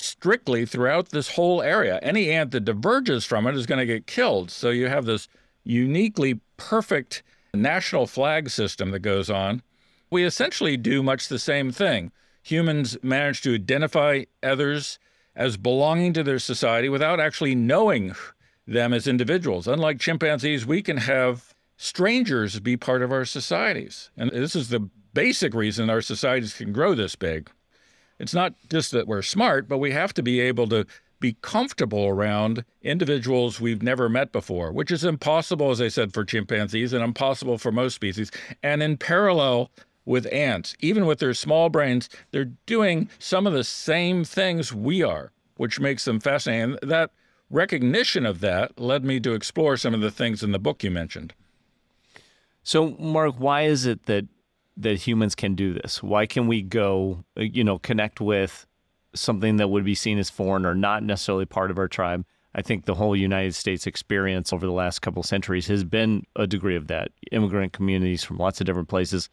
strictly 0.00 0.66
throughout 0.66 1.10
this 1.10 1.34
whole 1.34 1.62
area. 1.62 1.98
Any 2.02 2.30
ant 2.30 2.50
that 2.52 2.64
diverges 2.64 3.24
from 3.24 3.46
it 3.46 3.54
is 3.54 3.66
going 3.66 3.78
to 3.78 3.86
get 3.86 4.06
killed. 4.06 4.50
So 4.50 4.70
you 4.70 4.88
have 4.88 5.04
this 5.04 5.28
uniquely 5.64 6.40
perfect 6.56 7.22
national 7.54 8.06
flag 8.06 8.50
system 8.50 8.90
that 8.90 9.00
goes 9.00 9.30
on. 9.30 9.62
We 10.10 10.24
essentially 10.24 10.76
do 10.76 11.02
much 11.02 11.28
the 11.28 11.38
same 11.38 11.70
thing. 11.72 12.12
Humans 12.42 12.98
manage 13.02 13.42
to 13.42 13.54
identify 13.54 14.24
others 14.42 14.98
as 15.36 15.56
belonging 15.56 16.12
to 16.14 16.22
their 16.22 16.38
society 16.38 16.88
without 16.88 17.20
actually 17.20 17.54
knowing 17.54 18.14
them 18.66 18.92
as 18.92 19.06
individuals. 19.06 19.66
Unlike 19.66 20.00
chimpanzees, 20.00 20.66
we 20.66 20.82
can 20.82 20.96
have 20.96 21.54
strangers 21.76 22.60
be 22.60 22.76
part 22.76 23.02
of 23.02 23.12
our 23.12 23.24
societies. 23.24 24.10
And 24.16 24.30
this 24.30 24.56
is 24.56 24.68
the 24.68 24.88
basic 25.12 25.54
reason 25.54 25.90
our 25.90 26.02
societies 26.02 26.54
can 26.54 26.72
grow 26.72 26.94
this 26.94 27.16
big. 27.16 27.50
It's 28.20 28.34
not 28.34 28.54
just 28.68 28.92
that 28.92 29.08
we're 29.08 29.22
smart, 29.22 29.68
but 29.68 29.78
we 29.78 29.92
have 29.92 30.12
to 30.14 30.22
be 30.22 30.40
able 30.40 30.68
to 30.68 30.86
be 31.20 31.36
comfortable 31.42 32.06
around 32.06 32.64
individuals 32.82 33.60
we've 33.60 33.82
never 33.82 34.08
met 34.08 34.30
before, 34.30 34.72
which 34.72 34.90
is 34.90 35.04
impossible, 35.04 35.70
as 35.70 35.80
I 35.80 35.88
said, 35.88 36.14
for 36.14 36.24
chimpanzees 36.24 36.92
and 36.92 37.02
impossible 37.02 37.58
for 37.58 37.72
most 37.72 37.94
species. 37.94 38.30
And 38.62 38.82
in 38.82 38.96
parallel 38.96 39.70
with 40.04 40.32
ants, 40.32 40.74
even 40.80 41.06
with 41.06 41.18
their 41.18 41.34
small 41.34 41.68
brains, 41.68 42.08
they're 42.30 42.52
doing 42.66 43.08
some 43.18 43.46
of 43.46 43.52
the 43.52 43.64
same 43.64 44.24
things 44.24 44.72
we 44.72 45.02
are, 45.02 45.32
which 45.56 45.80
makes 45.80 46.04
them 46.04 46.20
fascinating. 46.20 46.78
That 46.82 47.10
recognition 47.50 48.24
of 48.24 48.40
that 48.40 48.78
led 48.78 49.04
me 49.04 49.20
to 49.20 49.32
explore 49.32 49.76
some 49.76 49.94
of 49.94 50.00
the 50.00 50.10
things 50.10 50.42
in 50.42 50.52
the 50.52 50.58
book 50.58 50.82
you 50.82 50.90
mentioned. 50.90 51.34
So, 52.62 52.90
Mark, 52.98 53.36
why 53.36 53.62
is 53.62 53.86
it 53.86 54.06
that 54.06 54.26
that 54.82 54.98
humans 54.98 55.34
can 55.34 55.54
do 55.54 55.72
this? 55.74 56.02
Why 56.02 56.26
can 56.26 56.46
we 56.46 56.62
go, 56.62 57.24
you 57.36 57.64
know, 57.64 57.78
connect 57.78 58.20
with 58.20 58.66
something 59.14 59.56
that 59.56 59.68
would 59.68 59.84
be 59.84 59.94
seen 59.94 60.18
as 60.18 60.30
foreign 60.30 60.64
or 60.64 60.74
not 60.74 61.02
necessarily 61.02 61.46
part 61.46 61.70
of 61.70 61.78
our 61.78 61.88
tribe? 61.88 62.24
I 62.54 62.62
think 62.62 62.84
the 62.84 62.94
whole 62.94 63.14
United 63.14 63.54
States 63.54 63.86
experience 63.86 64.52
over 64.52 64.66
the 64.66 64.72
last 64.72 65.00
couple 65.00 65.22
centuries 65.22 65.68
has 65.68 65.84
been 65.84 66.24
a 66.34 66.46
degree 66.46 66.76
of 66.76 66.88
that. 66.88 67.10
Immigrant 67.30 67.72
communities 67.72 68.24
from 68.24 68.38
lots 68.38 68.60
of 68.60 68.66
different 68.66 68.88
places, 68.88 69.28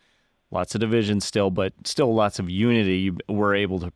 lots 0.51 0.75
of 0.75 0.81
divisions 0.81 1.25
still, 1.25 1.49
but 1.49 1.73
still 1.83 2.13
lots 2.13 2.38
of 2.38 2.49
unity. 2.49 3.12
We're 3.27 3.55
able 3.55 3.79
to, 3.79 3.91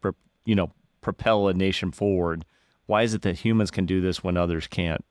you 0.45 0.55
know, 0.55 0.71
propel 1.01 1.47
a 1.47 1.53
nation 1.53 1.91
forward. 1.91 2.45
Why 2.87 3.03
is 3.03 3.13
it 3.13 3.21
that 3.21 3.39
humans 3.39 3.69
can 3.69 3.85
do 3.85 4.01
this 4.01 4.23
when 4.23 4.37
others 4.37 4.67
can't? 4.67 5.05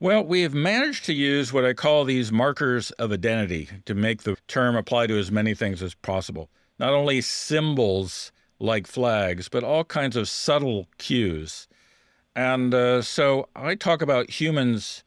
Well, 0.00 0.24
we 0.24 0.42
have 0.42 0.54
managed 0.54 1.06
to 1.06 1.12
use 1.12 1.52
what 1.52 1.64
I 1.64 1.72
call 1.72 2.04
these 2.04 2.30
markers 2.30 2.92
of 2.92 3.10
identity 3.10 3.68
to 3.84 3.96
make 3.96 4.22
the 4.22 4.36
term 4.46 4.76
apply 4.76 5.08
to 5.08 5.18
as 5.18 5.32
many 5.32 5.54
things 5.54 5.82
as 5.82 5.96
possible. 5.96 6.50
Not 6.78 6.92
only 6.92 7.20
symbols 7.20 8.30
like 8.60 8.86
flags, 8.86 9.48
but 9.48 9.64
all 9.64 9.82
kinds 9.82 10.14
of 10.14 10.28
subtle 10.28 10.86
cues. 10.98 11.66
And 12.36 12.72
uh, 12.72 13.02
so 13.02 13.48
I 13.56 13.74
talk 13.74 14.00
about 14.00 14.30
humans 14.30 15.02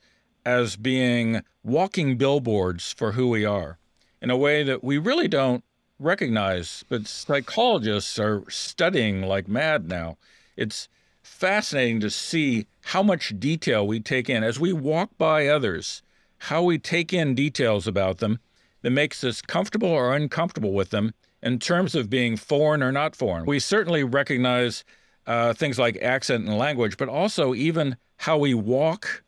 as 0.46 0.76
being 0.76 1.42
walking 1.64 2.18
billboards 2.18 2.92
for 2.92 3.14
who 3.14 3.30
we 3.30 3.46
are 3.46 3.78
in 4.22 4.30
a 4.30 4.36
way 4.36 4.62
that 4.62 4.84
we 4.84 4.98
really 4.98 5.30
don't 5.30 5.64
recognize, 6.00 6.84
but 6.90 7.08
psychologists 7.08 8.20
are 8.20 8.44
studying 8.50 9.22
like 9.22 9.48
mad 9.48 9.88
now. 9.88 10.18
It's 10.58 10.90
fascinating 11.32 12.00
to 12.02 12.10
see 12.10 12.68
how 12.82 13.02
much 13.02 13.34
detail 13.40 13.88
we 13.88 14.00
take 14.00 14.30
in 14.30 14.44
as 14.44 14.60
we 14.60 14.74
walk 14.74 15.10
by 15.18 15.48
others, 15.48 16.04
how 16.38 16.62
we 16.62 16.78
take 16.78 17.14
in 17.14 17.34
details 17.34 17.88
about 17.88 18.20
them 18.20 18.40
that 18.82 18.92
makes 18.92 19.24
us 19.24 19.42
comfortable 19.42 19.90
or 19.90 20.16
uncomfortable 20.16 20.74
with 20.74 20.90
them 20.90 21.14
in 21.42 21.58
terms 21.58 21.96
of 21.96 22.10
being 22.10 22.38
foreign 22.38 22.84
or 22.84 22.92
not 22.92 23.16
foreign. 23.16 23.46
We 23.46 23.60
certainly 23.60 24.04
recognize 24.04 24.84
uh, 25.26 25.54
things 25.54 25.80
like 25.80 25.98
accent 26.02 26.46
and 26.46 26.58
language, 26.58 26.98
but 26.98 27.10
also 27.10 27.56
even 27.56 27.98
how 28.18 28.38
we 28.38 28.54
walk 28.54 29.24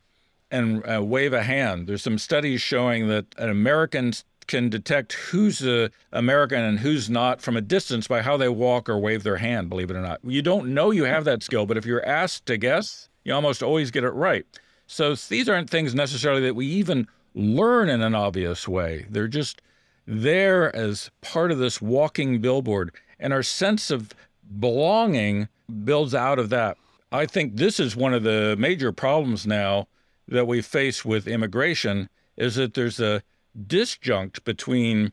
and 0.51 0.83
uh, 0.87 1.01
wave 1.03 1.33
a 1.33 1.41
hand. 1.41 1.87
There's 1.87 2.03
some 2.03 2.19
studies 2.19 2.61
showing 2.61 3.07
that 3.07 3.25
an 3.37 3.49
American 3.49 4.13
can 4.47 4.69
detect 4.69 5.13
who's 5.13 5.65
a 5.65 5.89
American 6.12 6.62
and 6.62 6.79
who's 6.79 7.10
not 7.10 7.41
from 7.41 7.58
a 7.58 7.62
distance 7.62 8.08
by 8.08 8.21
how 8.21 8.38
they 8.38 8.49
walk 8.49 8.89
or 8.89 8.97
wave 8.97 9.23
their 9.23 9.38
hand, 9.38 9.69
believe 9.69 9.89
it 9.89 9.97
or 9.97 10.01
not. 10.01 10.19
You 10.23 10.41
don't 10.41 10.73
know 10.73 10.91
you 10.91 11.03
have 11.03 11.25
that 11.25 11.43
skill, 11.43 11.65
but 11.65 11.77
if 11.77 11.86
you're 11.86 12.06
asked 12.06 12.45
to 12.47 12.58
guess, 12.58 13.10
you 13.23 13.34
almost 13.34 13.63
always 13.63 13.91
get 13.91 14.03
it 14.03 14.12
right. 14.12 14.45
So 14.88 15.15
these 15.15 15.49
aren't 15.49 15.69
things 15.69 15.95
necessarily 15.95 16.41
that 16.41 16.56
we 16.56 16.67
even 16.67 17.08
learn 17.34 17.89
in 17.89 18.01
an 18.01 18.15
obvious 18.15 18.67
way. 18.67 19.06
They're 19.10 19.27
just 19.27 19.62
there 20.06 20.75
as 20.75 21.10
part 21.21 21.51
of 21.51 21.58
this 21.58 21.82
walking 21.82 22.39
billboard. 22.41 22.91
And 23.19 23.34
our 23.34 23.43
sense 23.43 23.89
of 23.89 24.12
belonging 24.60 25.47
builds 25.84 26.13
out 26.13 26.39
of 26.39 26.49
that. 26.49 26.77
I 27.12 27.25
think 27.25 27.56
this 27.56 27.79
is 27.79 27.95
one 27.95 28.13
of 28.13 28.23
the 28.23 28.56
major 28.58 28.91
problems 28.91 29.47
now 29.47 29.88
that 30.27 30.47
we 30.47 30.62
face 30.62 31.06
with 31.06 31.27
immigration 31.27 32.10
is 32.38 32.56
that 32.56 32.73
there's 32.73 32.99
a 32.99 33.21
disjunct 33.59 34.43
between 34.43 35.11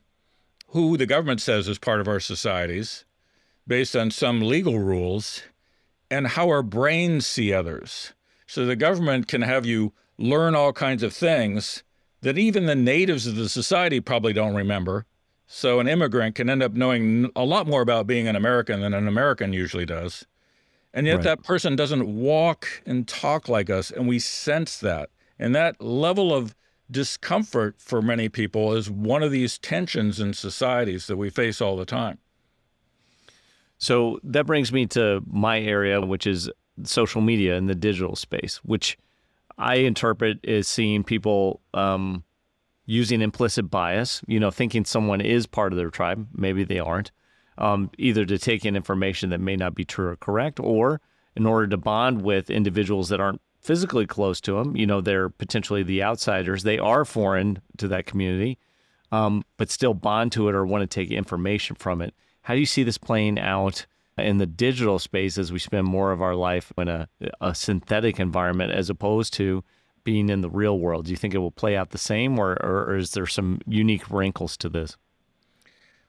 who 0.69 0.97
the 0.97 1.07
government 1.07 1.41
says 1.41 1.69
is 1.69 1.79
part 1.79 2.01
of 2.01 2.09
our 2.09 2.21
societies 2.21 3.05
based 3.67 3.95
on 3.95 4.11
some 4.11 4.41
legal 4.41 4.79
rules 4.79 5.43
and 6.11 6.29
how 6.29 6.49
our 6.49 6.63
brains 6.63 7.27
see 7.27 7.53
others. 7.53 8.15
So 8.47 8.67
the 8.67 8.77
government 8.77 9.29
can 9.29 9.43
have 9.43 9.65
you 9.65 9.93
learn 10.19 10.55
all 10.55 10.73
kinds 10.73 11.03
of 11.03 11.13
things 11.13 11.83
that 12.23 12.39
even 12.39 12.67
the 12.67 12.75
natives 12.75 13.27
of 13.27 13.37
the 13.37 13.49
society 13.49 14.01
probably 14.01 14.33
don't 14.33 14.55
remember. 14.55 15.07
So 15.47 15.81
an 15.81 15.89
immigrant 15.89 16.35
can 16.35 16.51
end 16.51 16.63
up 16.63 16.73
knowing 16.73 17.31
a 17.35 17.45
lot 17.45 17.67
more 17.67 17.83
about 17.83 18.07
being 18.07 18.29
an 18.29 18.37
American 18.37 18.81
than 18.81 18.95
an 18.95 19.09
American 19.09 19.53
usually 19.53 19.87
does. 19.87 20.27
And 20.93 21.07
yet 21.07 21.17
right. 21.17 21.25
that 21.25 21.45
person 21.45 21.77
doesn't 21.77 22.07
walk 22.07 22.83
and 22.85 23.07
talk 23.07 23.49
like 23.49 23.71
us, 23.71 23.91
and 23.91 24.09
we 24.09 24.19
sense 24.19 24.79
that. 24.79 25.11
And 25.39 25.55
that 25.55 25.81
level 25.81 26.35
of 26.35 26.55
discomfort 26.91 27.77
for 27.79 28.03
many 28.03 28.29
people 28.29 28.75
is 28.75 28.91
one 28.91 29.23
of 29.23 29.31
these 29.31 29.59
tensions 29.59 30.21
in 30.21 30.35
societies 30.35 31.07
that 31.07 31.17
we 31.17 31.31
face 31.31 31.61
all 31.61 31.77
the 31.77 31.85
time. 31.85 32.19
So 33.79 34.21
that 34.25 34.47
brings 34.47 34.73
me 34.73 34.87
to 34.89 35.23
my 35.27 35.61
area, 35.61 36.01
which 36.01 36.27
is 36.27 36.51
social 36.85 37.21
media 37.21 37.57
and 37.57 37.69
the 37.69 37.75
digital 37.75 38.17
space, 38.17 38.57
which 38.59 38.99
I 39.57 39.77
interpret 39.77 40.45
as 40.47 40.69
seeing 40.69 41.05
people 41.05 41.61
um, 41.75 42.25
using 42.87 43.23
implicit 43.23 43.71
bias, 43.71 44.23
you 44.27 44.41
know, 44.41 44.51
thinking 44.51 44.85
someone 44.85 45.21
is 45.21 45.47
part 45.47 45.73
of 45.73 45.77
their 45.77 45.91
tribe, 45.91 46.27
maybe 46.35 46.65
they 46.65 46.79
aren't, 46.79 47.11
um, 47.57 47.91
either 47.99 48.25
to 48.25 48.39
take 48.39 48.65
in 48.65 48.75
information 48.75 49.31
that 49.31 49.41
may 49.41 49.57
not 49.57 49.75
be 49.75 49.85
true 49.85 50.09
or 50.09 50.17
correct, 50.17 50.59
or 50.61 51.01
in 51.37 51.47
order 51.47 51.69
to 51.69 51.77
bond 51.77 52.23
with 52.23 52.51
individuals 52.51 53.09
that 53.11 53.21
aren't 53.21 53.41
physically 53.61 54.07
close 54.07 54.41
to 54.43 54.55
them. 54.55 54.77
You 54.77 54.87
know, 54.87 55.01
they're 55.01 55.29
potentially 55.29 55.83
the 55.83 56.03
outsiders. 56.03 56.63
They 56.63 56.79
are 56.79 57.05
foreign 57.05 57.61
to 57.77 57.89
that 57.89 58.07
community, 58.07 58.59
um, 59.13 59.45
but 59.57 59.71
still 59.71 59.95
bond 59.95 60.33
to 60.33 60.49
it 60.49 60.55
or 60.55 60.67
want 60.67 60.83
to 60.83 60.87
take 60.87 61.11
information 61.11 61.77
from 61.77 62.01
it. 62.03 62.15
How 62.43 62.55
do 62.55 62.61
you 62.61 62.67
see 62.67 62.83
this 62.83 62.99
playing 62.99 63.39
out 63.39 63.87
in 64.17 64.39
the 64.39 64.47
digital 64.47 64.99
space 64.99 65.39
as 65.39 65.53
we 65.53 65.59
spend 65.59 65.87
more 65.87 66.13
of 66.13 66.21
our 66.21 66.35
life 66.35 66.73
in 66.77 66.89
a, 66.89 67.09
a 67.41 67.55
synthetic 67.55 68.19
environment 68.19 68.73
as 68.73 68.91
opposed 68.91 69.33
to 69.35 69.63
being 70.05 70.31
in 70.31 70.41
the 70.41 70.51
real 70.51 70.79
world? 70.79 71.05
Do 71.05 71.11
you 71.11 71.17
think 71.17 71.35
it 71.35 71.39
will 71.39 71.51
play 71.51 71.77
out 71.77 71.91
the 71.91 71.99
same, 71.99 72.39
or, 72.39 72.53
or, 72.63 72.85
or 72.85 72.97
is 72.97 73.13
there 73.13 73.27
some 73.27 73.61
unique 73.67 74.11
wrinkles 74.11 74.57
to 74.59 74.69
this? 74.69 74.97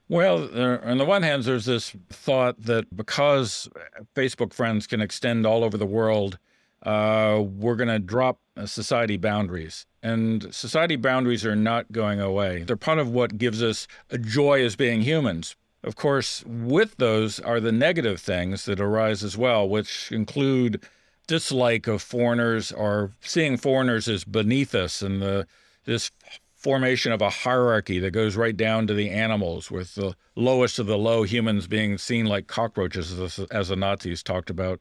Well, 0.07 0.47
there, 0.47 0.83
on 0.83 0.97
the 0.97 1.05
one 1.05 1.23
hand, 1.23 1.43
there's 1.43 1.65
this 1.65 1.95
thought 2.09 2.61
that 2.63 2.95
because 2.95 3.69
Facebook 4.15 4.53
friends 4.53 4.87
can 4.87 4.99
extend 4.99 5.45
all 5.45 5.63
over 5.63 5.77
the 5.77 5.85
world, 5.85 6.37
uh, 6.83 7.43
we're 7.43 7.75
going 7.75 7.89
to 7.89 7.99
drop 7.99 8.39
uh, 8.57 8.65
society 8.65 9.17
boundaries. 9.17 9.85
And 10.01 10.53
society 10.53 10.95
boundaries 10.95 11.45
are 11.45 11.55
not 11.55 11.91
going 11.91 12.19
away. 12.19 12.63
They're 12.63 12.75
part 12.75 12.99
of 12.99 13.09
what 13.09 13.37
gives 13.37 13.61
us 13.61 13.87
a 14.09 14.17
joy 14.17 14.63
as 14.63 14.75
being 14.75 15.01
humans. 15.01 15.55
Of 15.83 15.95
course, 15.95 16.43
with 16.45 16.97
those 16.97 17.39
are 17.39 17.59
the 17.59 17.71
negative 17.71 18.19
things 18.19 18.65
that 18.65 18.79
arise 18.79 19.23
as 19.23 19.37
well, 19.37 19.67
which 19.67 20.11
include 20.11 20.83
dislike 21.27 21.87
of 21.87 22.01
foreigners 22.01 22.71
or 22.71 23.11
seeing 23.21 23.57
foreigners 23.57 24.07
as 24.07 24.23
beneath 24.23 24.75
us 24.75 25.01
and 25.01 25.21
the 25.21 25.47
this 25.85 26.11
formation 26.55 27.11
of 27.11 27.21
a 27.21 27.29
hierarchy 27.29 27.97
that 27.97 28.11
goes 28.11 28.35
right 28.35 28.55
down 28.55 28.85
to 28.85 28.93
the 28.93 29.09
animals, 29.09 29.71
with 29.71 29.95
the 29.95 30.15
lowest 30.35 30.77
of 30.77 30.85
the 30.85 30.97
low 30.97 31.23
humans 31.23 31.65
being 31.65 31.97
seen 31.97 32.27
like 32.27 32.45
cockroaches, 32.45 33.19
as, 33.19 33.39
as 33.49 33.69
the 33.69 33.75
Nazis 33.75 34.21
talked 34.21 34.51
about 34.51 34.79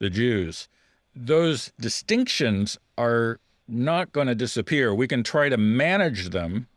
the 0.00 0.10
Jews 0.10 0.68
those 1.14 1.72
distinctions 1.80 2.78
are 2.98 3.40
not 3.66 4.12
going 4.12 4.26
to 4.26 4.34
disappear. 4.34 4.94
We 4.94 5.08
can 5.08 5.22
try 5.22 5.48
to 5.48 5.56
manage 5.56 6.30
them 6.30 6.68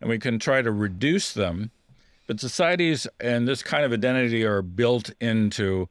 and 0.00 0.10
we 0.10 0.18
can 0.18 0.38
try 0.38 0.62
to 0.62 0.70
reduce 0.70 1.32
them. 1.32 1.70
But 2.26 2.40
societies 2.40 3.06
and 3.20 3.46
this 3.46 3.62
kind 3.62 3.84
of 3.84 3.92
identity 3.92 4.44
are 4.44 4.62
built 4.62 5.10
into 5.20 5.88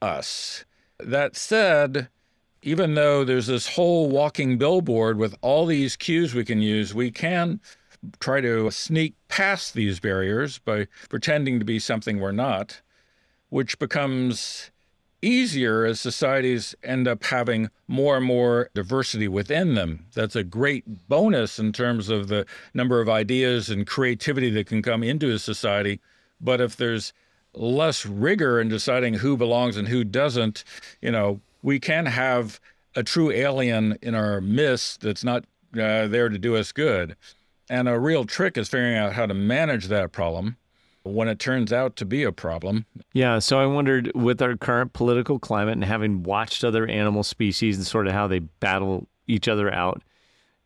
us. 0.00 0.64
That 0.98 1.36
said, 1.36 2.08
even 2.62 2.94
though 2.94 3.24
there's 3.24 3.46
this 3.46 3.74
whole 3.74 4.08
walking 4.08 4.56
billboard 4.56 5.18
with 5.18 5.36
all 5.42 5.66
these 5.66 5.96
cues 5.96 6.34
we 6.34 6.44
can 6.44 6.62
use, 6.62 6.94
we 6.94 7.10
can 7.10 7.60
try 8.18 8.40
to 8.40 8.70
sneak 8.70 9.14
past 9.28 9.74
these 9.74 10.00
barriers 10.00 10.58
by 10.58 10.88
pretending 11.08 11.58
to 11.58 11.64
be 11.64 11.78
something 11.78 12.18
we're 12.18 12.32
not, 12.32 12.80
which 13.48 13.78
becomes 13.78 14.71
easier 15.22 15.84
as 15.84 16.00
societies 16.00 16.74
end 16.82 17.06
up 17.08 17.24
having 17.24 17.70
more 17.86 18.16
and 18.16 18.26
more 18.26 18.68
diversity 18.74 19.28
within 19.28 19.74
them. 19.74 20.06
That's 20.14 20.36
a 20.36 20.44
great 20.44 21.08
bonus 21.08 21.58
in 21.58 21.72
terms 21.72 22.08
of 22.08 22.28
the 22.28 22.44
number 22.74 23.00
of 23.00 23.08
ideas 23.08 23.70
and 23.70 23.86
creativity 23.86 24.50
that 24.50 24.66
can 24.66 24.82
come 24.82 25.02
into 25.02 25.30
a 25.30 25.38
society. 25.38 26.00
But 26.40 26.60
if 26.60 26.76
there's 26.76 27.12
less 27.54 28.04
rigor 28.04 28.60
in 28.60 28.68
deciding 28.68 29.14
who 29.14 29.36
belongs 29.36 29.76
and 29.76 29.88
who 29.88 30.04
doesn't, 30.04 30.64
you 31.00 31.12
know, 31.12 31.40
we 31.62 31.78
can 31.78 32.06
have 32.06 32.60
a 32.96 33.02
true 33.02 33.30
alien 33.30 33.96
in 34.02 34.14
our 34.14 34.40
midst 34.40 35.00
that's 35.00 35.24
not 35.24 35.44
uh, 35.74 36.06
there 36.08 36.28
to 36.28 36.38
do 36.38 36.56
us 36.56 36.72
good. 36.72 37.16
And 37.70 37.88
a 37.88 37.98
real 37.98 38.24
trick 38.24 38.58
is 38.58 38.68
figuring 38.68 38.96
out 38.96 39.14
how 39.14 39.26
to 39.26 39.34
manage 39.34 39.86
that 39.86 40.12
problem 40.12 40.56
when 41.04 41.28
it 41.28 41.38
turns 41.38 41.72
out 41.72 41.96
to 41.96 42.04
be 42.04 42.22
a 42.22 42.32
problem. 42.32 42.86
Yeah. 43.12 43.38
So 43.38 43.58
I 43.58 43.66
wondered 43.66 44.12
with 44.14 44.40
our 44.40 44.56
current 44.56 44.92
political 44.92 45.38
climate 45.38 45.74
and 45.74 45.84
having 45.84 46.22
watched 46.22 46.64
other 46.64 46.86
animal 46.86 47.22
species 47.22 47.76
and 47.76 47.86
sort 47.86 48.06
of 48.06 48.12
how 48.12 48.26
they 48.26 48.40
battle 48.40 49.08
each 49.26 49.48
other 49.48 49.72
out. 49.72 50.02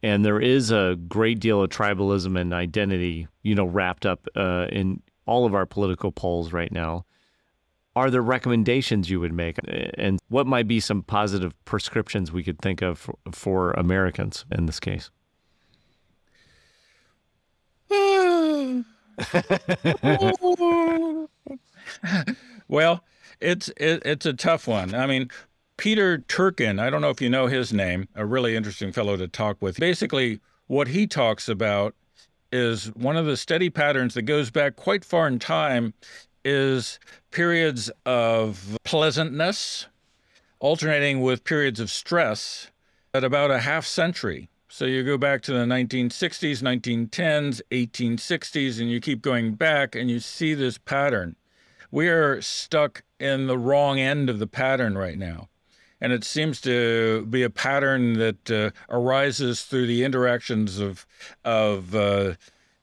And 0.02 0.24
there 0.24 0.40
is 0.40 0.70
a 0.70 0.96
great 1.08 1.40
deal 1.40 1.62
of 1.62 1.70
tribalism 1.70 2.38
and 2.38 2.52
identity, 2.52 3.28
you 3.42 3.54
know, 3.54 3.64
wrapped 3.64 4.06
up 4.06 4.26
uh, 4.36 4.66
in 4.70 5.02
all 5.26 5.46
of 5.46 5.54
our 5.54 5.66
political 5.66 6.12
polls 6.12 6.52
right 6.52 6.70
now. 6.70 7.04
Are 7.96 8.10
there 8.10 8.22
recommendations 8.22 9.08
you 9.08 9.20
would 9.20 9.32
make? 9.32 9.56
And 9.96 10.20
what 10.28 10.46
might 10.46 10.68
be 10.68 10.80
some 10.80 11.02
positive 11.02 11.54
prescriptions 11.64 12.30
we 12.30 12.44
could 12.44 12.60
think 12.60 12.82
of 12.82 12.98
for, 12.98 13.18
for 13.32 13.70
Americans 13.72 14.44
in 14.52 14.66
this 14.66 14.78
case? 14.78 15.10
well, 22.68 23.04
it's 23.40 23.68
it, 23.76 24.02
it's 24.04 24.26
a 24.26 24.32
tough 24.32 24.66
one. 24.66 24.94
I 24.94 25.06
mean, 25.06 25.30
Peter 25.76 26.18
Turchin, 26.18 26.78
I 26.78 26.90
don't 26.90 27.00
know 27.00 27.10
if 27.10 27.20
you 27.20 27.28
know 27.28 27.46
his 27.46 27.72
name, 27.72 28.08
a 28.14 28.24
really 28.24 28.56
interesting 28.56 28.92
fellow 28.92 29.16
to 29.16 29.28
talk 29.28 29.56
with. 29.60 29.78
Basically, 29.78 30.40
what 30.66 30.88
he 30.88 31.06
talks 31.06 31.48
about 31.48 31.94
is 32.52 32.86
one 32.94 33.16
of 33.16 33.26
the 33.26 33.36
steady 33.36 33.70
patterns 33.70 34.14
that 34.14 34.22
goes 34.22 34.50
back 34.50 34.76
quite 34.76 35.04
far 35.04 35.26
in 35.26 35.38
time 35.38 35.94
is 36.44 36.98
periods 37.30 37.90
of 38.04 38.78
pleasantness 38.84 39.86
alternating 40.60 41.20
with 41.20 41.44
periods 41.44 41.80
of 41.80 41.90
stress 41.90 42.70
at 43.12 43.24
about 43.24 43.50
a 43.50 43.58
half 43.58 43.84
century. 43.84 44.48
So 44.68 44.84
you 44.84 45.04
go 45.04 45.16
back 45.16 45.42
to 45.42 45.52
the 45.52 45.64
1960s, 45.64 46.60
1910s, 46.60 47.60
1860s, 47.70 48.80
and 48.80 48.90
you 48.90 49.00
keep 49.00 49.22
going 49.22 49.54
back 49.54 49.94
and 49.94 50.10
you 50.10 50.18
see 50.18 50.54
this 50.54 50.76
pattern. 50.76 51.36
We 51.90 52.08
are 52.08 52.42
stuck 52.42 53.04
in 53.20 53.46
the 53.46 53.56
wrong 53.56 54.00
end 54.00 54.28
of 54.28 54.38
the 54.38 54.46
pattern 54.46 54.98
right 54.98 55.18
now. 55.18 55.48
And 56.00 56.12
it 56.12 56.24
seems 56.24 56.60
to 56.62 57.26
be 57.26 57.42
a 57.42 57.50
pattern 57.50 58.14
that 58.14 58.50
uh, 58.50 58.70
arises 58.90 59.62
through 59.62 59.86
the 59.86 60.04
interactions 60.04 60.78
of, 60.78 61.06
of 61.44 61.94
uh, 61.94 62.34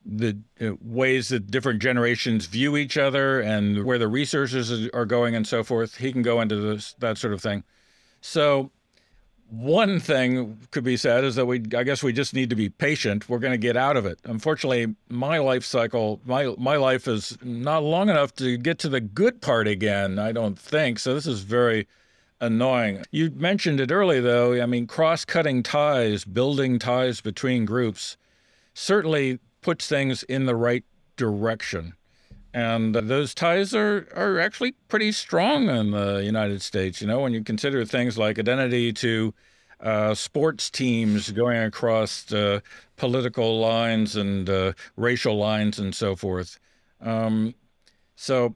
the 0.05 0.37
uh, 0.59 0.71
ways 0.81 1.29
that 1.29 1.51
different 1.51 1.81
generations 1.81 2.45
view 2.45 2.75
each 2.75 2.97
other 2.97 3.39
and 3.39 3.83
where 3.83 3.99
the 3.99 4.07
resources 4.07 4.89
are 4.93 5.05
going 5.05 5.35
and 5.35 5.45
so 5.45 5.63
forth. 5.63 5.97
He 5.97 6.11
can 6.11 6.21
go 6.21 6.41
into 6.41 6.55
this, 6.55 6.95
that 6.99 7.17
sort 7.17 7.33
of 7.33 7.41
thing. 7.41 7.63
So 8.21 8.71
one 9.53 9.99
thing 9.99 10.57
could 10.71 10.83
be 10.83 10.97
said 10.97 11.23
is 11.23 11.35
that 11.35 11.45
we 11.45 11.61
i 11.77 11.83
guess 11.83 12.01
we 12.01 12.11
just 12.11 12.33
need 12.33 12.49
to 12.49 12.55
be 12.55 12.69
patient. 12.69 13.29
We're 13.29 13.39
going 13.39 13.53
to 13.53 13.57
get 13.57 13.77
out 13.77 13.97
of 13.97 14.05
it. 14.05 14.19
Unfortunately 14.23 14.95
my 15.09 15.37
life 15.37 15.63
cycle 15.63 16.19
my 16.25 16.55
my 16.57 16.75
life 16.77 17.07
is 17.07 17.37
not 17.43 17.83
long 17.83 18.09
enough 18.09 18.33
to 18.35 18.57
get 18.57 18.79
to 18.79 18.89
the 18.89 18.99
good 18.99 19.41
part 19.41 19.67
again 19.67 20.17
i 20.17 20.31
don't 20.31 20.57
think. 20.57 20.97
So 20.97 21.13
this 21.13 21.27
is 21.27 21.41
very 21.41 21.87
annoying. 22.41 23.03
You 23.11 23.29
mentioned 23.29 23.79
it 23.79 23.91
earlier 23.91 24.21
though. 24.21 24.59
I 24.59 24.65
mean 24.65 24.87
cross-cutting 24.87 25.61
ties 25.61 26.25
building 26.25 26.79
ties 26.79 27.21
between 27.21 27.65
groups 27.65 28.17
certainly 28.73 29.39
puts 29.61 29.87
things 29.87 30.23
in 30.23 30.47
the 30.47 30.55
right 30.55 30.83
direction 31.15 31.93
and 32.53 32.93
those 32.93 33.33
ties 33.33 33.73
are, 33.73 34.07
are 34.15 34.39
actually 34.39 34.73
pretty 34.87 35.11
strong 35.11 35.69
in 35.69 35.91
the 35.91 36.23
United 36.23 36.61
States. 36.61 37.01
You 37.01 37.07
know, 37.07 37.21
when 37.21 37.33
you 37.33 37.43
consider 37.43 37.83
things 37.83 38.17
like 38.17 38.37
identity 38.37 38.93
to 38.93 39.33
uh, 39.79 40.13
sports 40.13 40.69
teams 40.69 41.31
going 41.31 41.57
across 41.57 42.31
uh, 42.31 42.59
political 42.95 43.59
lines 43.59 44.15
and 44.15 44.49
uh, 44.49 44.73
racial 44.95 45.35
lines 45.35 45.79
and 45.79 45.93
so 45.93 46.15
forth. 46.15 46.59
Um, 47.01 47.53
so 48.15 48.55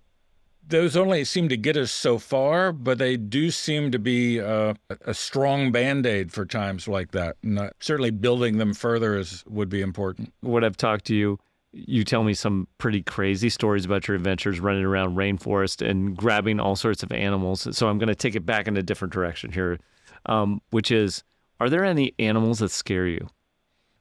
those 0.66 0.96
only 0.96 1.24
seem 1.26 1.50
to 1.50 1.58
get 1.58 1.76
us 1.76 1.92
so 1.92 2.18
far, 2.18 2.72
but 2.72 2.98
they 2.98 3.18
do 3.18 3.52
seem 3.52 3.92
to 3.92 4.00
be 4.00 4.40
uh, 4.40 4.74
a 5.02 5.14
strong 5.14 5.72
band 5.72 6.06
aid 6.06 6.32
for 6.32 6.46
times 6.46 6.88
like 6.88 7.12
that. 7.12 7.38
And 7.44 7.72
certainly 7.80 8.12
building 8.12 8.58
them 8.58 8.74
further 8.74 9.18
is 9.18 9.44
would 9.48 9.70
be 9.70 9.82
important. 9.82 10.34
What 10.42 10.64
I've 10.64 10.78
talked 10.78 11.06
to 11.06 11.16
you 11.16 11.40
you 11.86 12.04
tell 12.04 12.24
me 12.24 12.34
some 12.34 12.68
pretty 12.78 13.02
crazy 13.02 13.50
stories 13.50 13.86
about 13.86 14.08
your 14.08 14.16
adventures 14.16 14.60
running 14.60 14.84
around 14.84 15.16
rainforest 15.16 15.88
and 15.88 16.16
grabbing 16.16 16.60
all 16.60 16.76
sorts 16.76 17.04
of 17.04 17.12
animals. 17.12 17.68
So 17.76 17.88
I'm 17.88 17.98
going 17.98 18.08
to 18.08 18.16
take 18.16 18.36
it 18.36 18.46
back 18.46 18.68
in 18.68 18.78
a 18.78 18.84
different 18.84 19.13
direction 19.13 19.52
here, 19.52 19.80
um, 20.26 20.62
which 20.72 20.92
is, 20.92 21.24
are 21.60 21.70
there 21.70 21.86
any 21.86 22.13
animals 22.20 22.60
that 22.60 22.70
scare 22.70 23.08
you? 23.08 23.28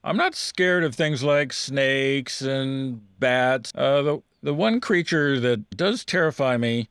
I'm 0.03 0.17
not 0.17 0.35
scared 0.35 0.83
of 0.83 0.95
things 0.95 1.23
like 1.23 1.51
snakes 1.51 2.41
and 2.41 3.01
bats. 3.19 3.71
Uh, 3.75 4.01
the 4.01 4.21
the 4.43 4.53
one 4.53 4.79
creature 4.79 5.39
that 5.39 5.69
does 5.71 6.05
terrify 6.05 6.57
me 6.57 6.89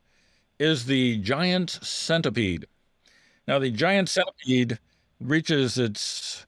is 0.59 0.85
the 0.85 1.17
giant 1.17 1.79
centipede. 1.81 2.65
Now, 3.47 3.59
the 3.59 3.71
giant 3.71 4.09
centipede 4.09 4.79
reaches 5.19 5.77
its 5.77 6.45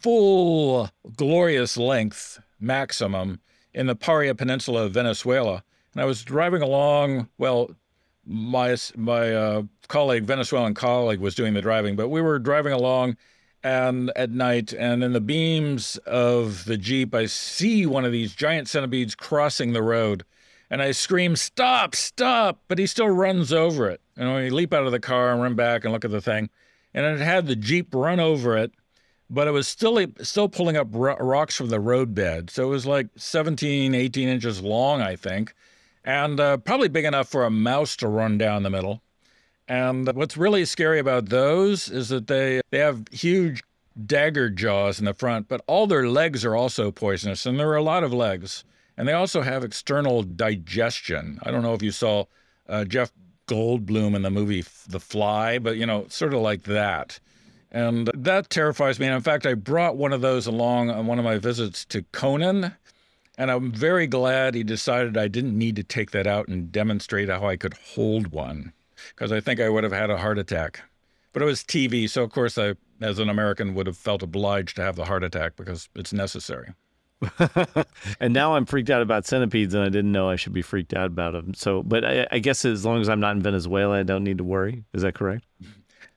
full 0.00 0.90
glorious 1.16 1.76
length 1.76 2.40
maximum 2.60 3.40
in 3.74 3.86
the 3.86 3.96
Paria 3.96 4.34
Peninsula 4.34 4.84
of 4.84 4.92
Venezuela. 4.92 5.62
And 5.92 6.02
I 6.02 6.04
was 6.04 6.22
driving 6.22 6.62
along, 6.62 7.28
well, 7.38 7.70
my, 8.26 8.76
my 8.96 9.32
uh, 9.34 9.62
colleague, 9.88 10.24
Venezuelan 10.24 10.74
colleague, 10.74 11.20
was 11.20 11.34
doing 11.34 11.54
the 11.54 11.60
driving, 11.60 11.96
but 11.96 12.08
we 12.08 12.20
were 12.20 12.38
driving 12.38 12.72
along 12.72 13.16
and 13.64 14.12
at 14.14 14.30
night, 14.30 14.74
and 14.74 15.02
in 15.02 15.14
the 15.14 15.22
beams 15.22 15.96
of 16.06 16.66
the 16.66 16.76
Jeep, 16.76 17.14
I 17.14 17.24
see 17.24 17.86
one 17.86 18.04
of 18.04 18.12
these 18.12 18.34
giant 18.34 18.68
centipedes 18.68 19.14
crossing 19.14 19.72
the 19.72 19.82
road. 19.82 20.22
And 20.70 20.82
I 20.82 20.90
scream, 20.90 21.34
Stop, 21.34 21.94
stop! 21.94 22.60
But 22.68 22.78
he 22.78 22.86
still 22.86 23.08
runs 23.08 23.54
over 23.54 23.88
it. 23.88 24.02
And 24.18 24.28
I 24.28 24.48
leap 24.48 24.74
out 24.74 24.84
of 24.84 24.92
the 24.92 25.00
car 25.00 25.32
and 25.32 25.40
run 25.40 25.54
back 25.54 25.84
and 25.84 25.94
look 25.94 26.04
at 26.04 26.10
the 26.10 26.20
thing. 26.20 26.50
And 26.92 27.06
it 27.06 27.24
had 27.24 27.46
the 27.46 27.56
Jeep 27.56 27.94
run 27.94 28.20
over 28.20 28.54
it 28.56 28.72
but 29.30 29.48
it 29.48 29.52
was 29.52 29.66
still 29.66 30.04
still 30.22 30.48
pulling 30.48 30.76
up 30.76 30.88
rocks 30.92 31.56
from 31.56 31.68
the 31.68 31.80
roadbed. 31.80 32.50
So 32.50 32.64
it 32.64 32.70
was 32.70 32.86
like 32.86 33.08
17, 33.16 33.94
18 33.94 34.28
inches 34.28 34.62
long, 34.62 35.00
I 35.00 35.16
think, 35.16 35.54
and 36.04 36.38
uh, 36.38 36.56
probably 36.58 36.88
big 36.88 37.04
enough 37.04 37.28
for 37.28 37.44
a 37.44 37.50
mouse 37.50 37.96
to 37.96 38.08
run 38.08 38.38
down 38.38 38.62
the 38.62 38.70
middle. 38.70 39.02
And 39.66 40.06
what's 40.14 40.36
really 40.36 40.64
scary 40.66 40.98
about 40.98 41.30
those 41.30 41.88
is 41.88 42.10
that 42.10 42.26
they 42.26 42.60
they 42.70 42.78
have 42.78 43.04
huge 43.10 43.62
dagger 44.06 44.50
jaws 44.50 44.98
in 44.98 45.04
the 45.04 45.14
front, 45.14 45.48
but 45.48 45.62
all 45.66 45.86
their 45.86 46.08
legs 46.08 46.44
are 46.44 46.54
also 46.54 46.90
poisonous, 46.90 47.46
and 47.46 47.58
there 47.58 47.70
are 47.70 47.76
a 47.76 47.82
lot 47.82 48.04
of 48.04 48.12
legs. 48.12 48.64
And 48.96 49.08
they 49.08 49.12
also 49.12 49.42
have 49.42 49.64
external 49.64 50.22
digestion. 50.22 51.40
I 51.42 51.50
don't 51.50 51.62
know 51.62 51.74
if 51.74 51.82
you 51.82 51.90
saw 51.90 52.26
uh, 52.68 52.84
Jeff 52.84 53.12
Goldblum 53.48 54.14
in 54.14 54.22
the 54.22 54.30
movie 54.30 54.64
The 54.88 55.00
Fly, 55.00 55.58
but 55.58 55.76
you 55.76 55.86
know, 55.86 56.06
sort 56.08 56.34
of 56.34 56.40
like 56.40 56.62
that. 56.64 57.18
And 57.74 58.08
that 58.14 58.50
terrifies 58.50 59.00
me. 59.00 59.06
And 59.06 59.16
in 59.16 59.20
fact, 59.20 59.44
I 59.44 59.54
brought 59.54 59.96
one 59.96 60.12
of 60.12 60.20
those 60.20 60.46
along 60.46 60.90
on 60.90 61.08
one 61.08 61.18
of 61.18 61.24
my 61.24 61.38
visits 61.38 61.84
to 61.86 62.02
Conan. 62.12 62.72
And 63.36 63.50
I'm 63.50 63.72
very 63.72 64.06
glad 64.06 64.54
he 64.54 64.62
decided 64.62 65.16
I 65.16 65.26
didn't 65.26 65.58
need 65.58 65.74
to 65.76 65.82
take 65.82 66.12
that 66.12 66.24
out 66.24 66.46
and 66.46 66.70
demonstrate 66.70 67.28
how 67.28 67.44
I 67.44 67.56
could 67.56 67.74
hold 67.74 68.28
one, 68.28 68.72
because 69.08 69.32
I 69.32 69.40
think 69.40 69.58
I 69.58 69.68
would 69.68 69.82
have 69.82 69.92
had 69.92 70.08
a 70.08 70.18
heart 70.18 70.38
attack. 70.38 70.82
But 71.32 71.42
it 71.42 71.46
was 71.46 71.64
TV, 71.64 72.08
so 72.08 72.22
of 72.22 72.30
course 72.30 72.56
I, 72.56 72.74
as 73.00 73.18
an 73.18 73.28
American, 73.28 73.74
would 73.74 73.88
have 73.88 73.96
felt 73.96 74.22
obliged 74.22 74.76
to 74.76 74.82
have 74.82 74.94
the 74.94 75.06
heart 75.06 75.24
attack 75.24 75.56
because 75.56 75.88
it's 75.96 76.12
necessary. 76.12 76.74
and 78.20 78.32
now 78.32 78.54
I'm 78.54 78.66
freaked 78.66 78.90
out 78.90 79.02
about 79.02 79.26
centipedes, 79.26 79.74
and 79.74 79.82
I 79.82 79.88
didn't 79.88 80.12
know 80.12 80.28
I 80.28 80.36
should 80.36 80.52
be 80.52 80.62
freaked 80.62 80.94
out 80.94 81.06
about 81.06 81.32
them. 81.32 81.54
So, 81.54 81.82
but 81.82 82.04
I, 82.04 82.28
I 82.30 82.38
guess 82.38 82.64
as 82.64 82.84
long 82.84 83.00
as 83.00 83.08
I'm 83.08 83.18
not 83.18 83.34
in 83.34 83.42
Venezuela, 83.42 83.98
I 83.98 84.04
don't 84.04 84.22
need 84.22 84.38
to 84.38 84.44
worry. 84.44 84.84
Is 84.92 85.02
that 85.02 85.16
correct? 85.16 85.44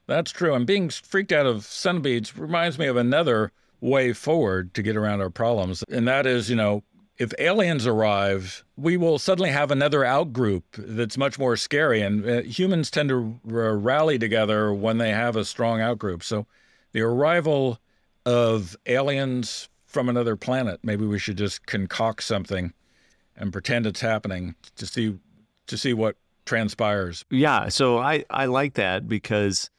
That's 0.07 0.31
true. 0.31 0.53
And 0.53 0.65
being 0.65 0.89
freaked 0.89 1.31
out 1.31 1.45
of 1.45 1.65
centipedes 1.65 2.37
reminds 2.37 2.79
me 2.79 2.87
of 2.87 2.97
another 2.97 3.51
way 3.81 4.13
forward 4.13 4.73
to 4.73 4.81
get 4.81 4.95
around 4.95 5.21
our 5.21 5.29
problems. 5.29 5.83
And 5.89 6.07
that 6.07 6.25
is, 6.25 6.49
you 6.49 6.55
know, 6.55 6.83
if 7.17 7.33
aliens 7.39 7.87
arrive, 7.87 8.63
we 8.75 8.95
will 8.95 9.19
suddenly 9.19 9.49
have 9.49 9.71
another 9.71 10.01
outgroup 10.01 10.63
that's 10.73 11.17
much 11.17 11.39
more 11.39 11.57
scary. 11.57 12.01
And 12.01 12.27
uh, 12.27 12.41
humans 12.43 12.91
tend 12.91 13.09
to 13.09 13.39
r- 13.51 13.75
rally 13.77 14.19
together 14.19 14.73
when 14.73 14.97
they 14.97 15.11
have 15.11 15.35
a 15.35 15.43
strong 15.43 15.79
outgroup. 15.79 16.23
So 16.23 16.45
the 16.91 17.01
arrival 17.01 17.79
of 18.25 18.75
aliens 18.85 19.69
from 19.85 20.09
another 20.09 20.35
planet, 20.35 20.79
maybe 20.83 21.05
we 21.05 21.17
should 21.17 21.37
just 21.37 21.65
concoct 21.65 22.23
something 22.23 22.73
and 23.35 23.51
pretend 23.51 23.85
it's 23.85 24.01
happening 24.01 24.55
to 24.75 24.85
see 24.85 25.17
to 25.67 25.77
see 25.77 25.93
what 25.93 26.15
transpires. 26.45 27.25
Yeah, 27.29 27.69
so 27.69 27.97
I 27.97 28.25
I 28.29 28.45
like 28.45 28.75
that 28.75 29.07
because 29.07 29.69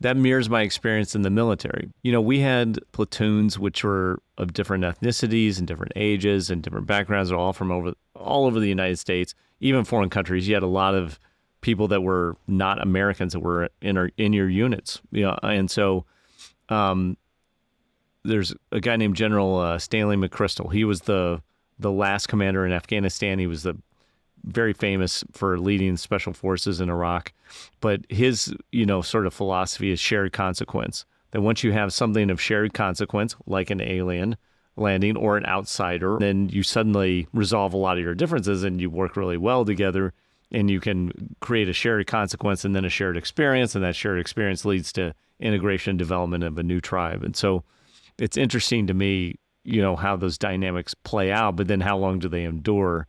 that 0.00 0.16
mirrors 0.16 0.48
my 0.48 0.62
experience 0.62 1.14
in 1.14 1.22
the 1.22 1.30
military. 1.30 1.90
You 2.02 2.12
know, 2.12 2.20
we 2.20 2.40
had 2.40 2.78
platoons 2.92 3.58
which 3.58 3.82
were 3.82 4.22
of 4.36 4.52
different 4.52 4.84
ethnicities 4.84 5.58
and 5.58 5.66
different 5.66 5.92
ages 5.96 6.50
and 6.50 6.62
different 6.62 6.86
backgrounds, 6.86 7.32
all 7.32 7.52
from 7.52 7.70
over 7.70 7.94
all 8.14 8.46
over 8.46 8.60
the 8.60 8.68
United 8.68 8.98
States, 8.98 9.34
even 9.60 9.84
foreign 9.84 10.10
countries. 10.10 10.46
You 10.46 10.54
had 10.54 10.62
a 10.62 10.66
lot 10.66 10.94
of 10.94 11.18
people 11.60 11.88
that 11.88 12.02
were 12.02 12.36
not 12.46 12.80
Americans 12.80 13.32
that 13.32 13.40
were 13.40 13.68
in 13.82 13.96
our 13.96 14.10
in 14.16 14.32
your 14.32 14.48
units. 14.48 15.00
You 15.10 15.22
know, 15.22 15.38
and 15.42 15.70
so 15.70 16.04
um, 16.68 17.16
there's 18.24 18.54
a 18.70 18.80
guy 18.80 18.96
named 18.96 19.16
General 19.16 19.58
uh, 19.58 19.78
Stanley 19.78 20.16
McChrystal. 20.16 20.72
He 20.72 20.84
was 20.84 21.02
the 21.02 21.42
the 21.78 21.92
last 21.92 22.28
commander 22.28 22.66
in 22.66 22.72
Afghanistan. 22.72 23.38
He 23.38 23.46
was 23.46 23.62
the 23.64 23.76
very 24.44 24.72
famous 24.72 25.24
for 25.32 25.58
leading 25.58 25.96
special 25.96 26.32
forces 26.32 26.80
in 26.80 26.90
Iraq. 26.90 27.32
But 27.80 28.00
his, 28.08 28.54
you 28.72 28.86
know, 28.86 29.02
sort 29.02 29.26
of 29.26 29.34
philosophy 29.34 29.90
is 29.90 30.00
shared 30.00 30.32
consequence. 30.32 31.04
That 31.32 31.42
once 31.42 31.62
you 31.62 31.72
have 31.72 31.92
something 31.92 32.30
of 32.30 32.40
shared 32.40 32.72
consequence, 32.72 33.36
like 33.46 33.70
an 33.70 33.80
alien 33.80 34.36
landing 34.76 35.16
or 35.16 35.36
an 35.36 35.44
outsider, 35.46 36.16
then 36.18 36.48
you 36.48 36.62
suddenly 36.62 37.26
resolve 37.32 37.74
a 37.74 37.76
lot 37.76 37.98
of 37.98 38.04
your 38.04 38.14
differences 38.14 38.64
and 38.64 38.80
you 38.80 38.88
work 38.88 39.16
really 39.16 39.36
well 39.36 39.64
together 39.64 40.14
and 40.50 40.70
you 40.70 40.80
can 40.80 41.34
create 41.40 41.68
a 41.68 41.72
shared 41.72 42.06
consequence 42.06 42.64
and 42.64 42.74
then 42.74 42.84
a 42.84 42.88
shared 42.88 43.16
experience. 43.16 43.74
And 43.74 43.84
that 43.84 43.96
shared 43.96 44.18
experience 44.18 44.64
leads 44.64 44.92
to 44.94 45.12
integration 45.40 45.90
and 45.90 45.98
development 45.98 46.44
of 46.44 46.58
a 46.58 46.62
new 46.62 46.80
tribe. 46.80 47.22
And 47.22 47.36
so 47.36 47.64
it's 48.18 48.36
interesting 48.36 48.86
to 48.86 48.94
me, 48.94 49.36
you 49.64 49.82
know, 49.82 49.96
how 49.96 50.16
those 50.16 50.38
dynamics 50.38 50.94
play 50.94 51.30
out, 51.30 51.56
but 51.56 51.68
then 51.68 51.80
how 51.80 51.98
long 51.98 52.18
do 52.18 52.28
they 52.28 52.44
endure? 52.44 53.06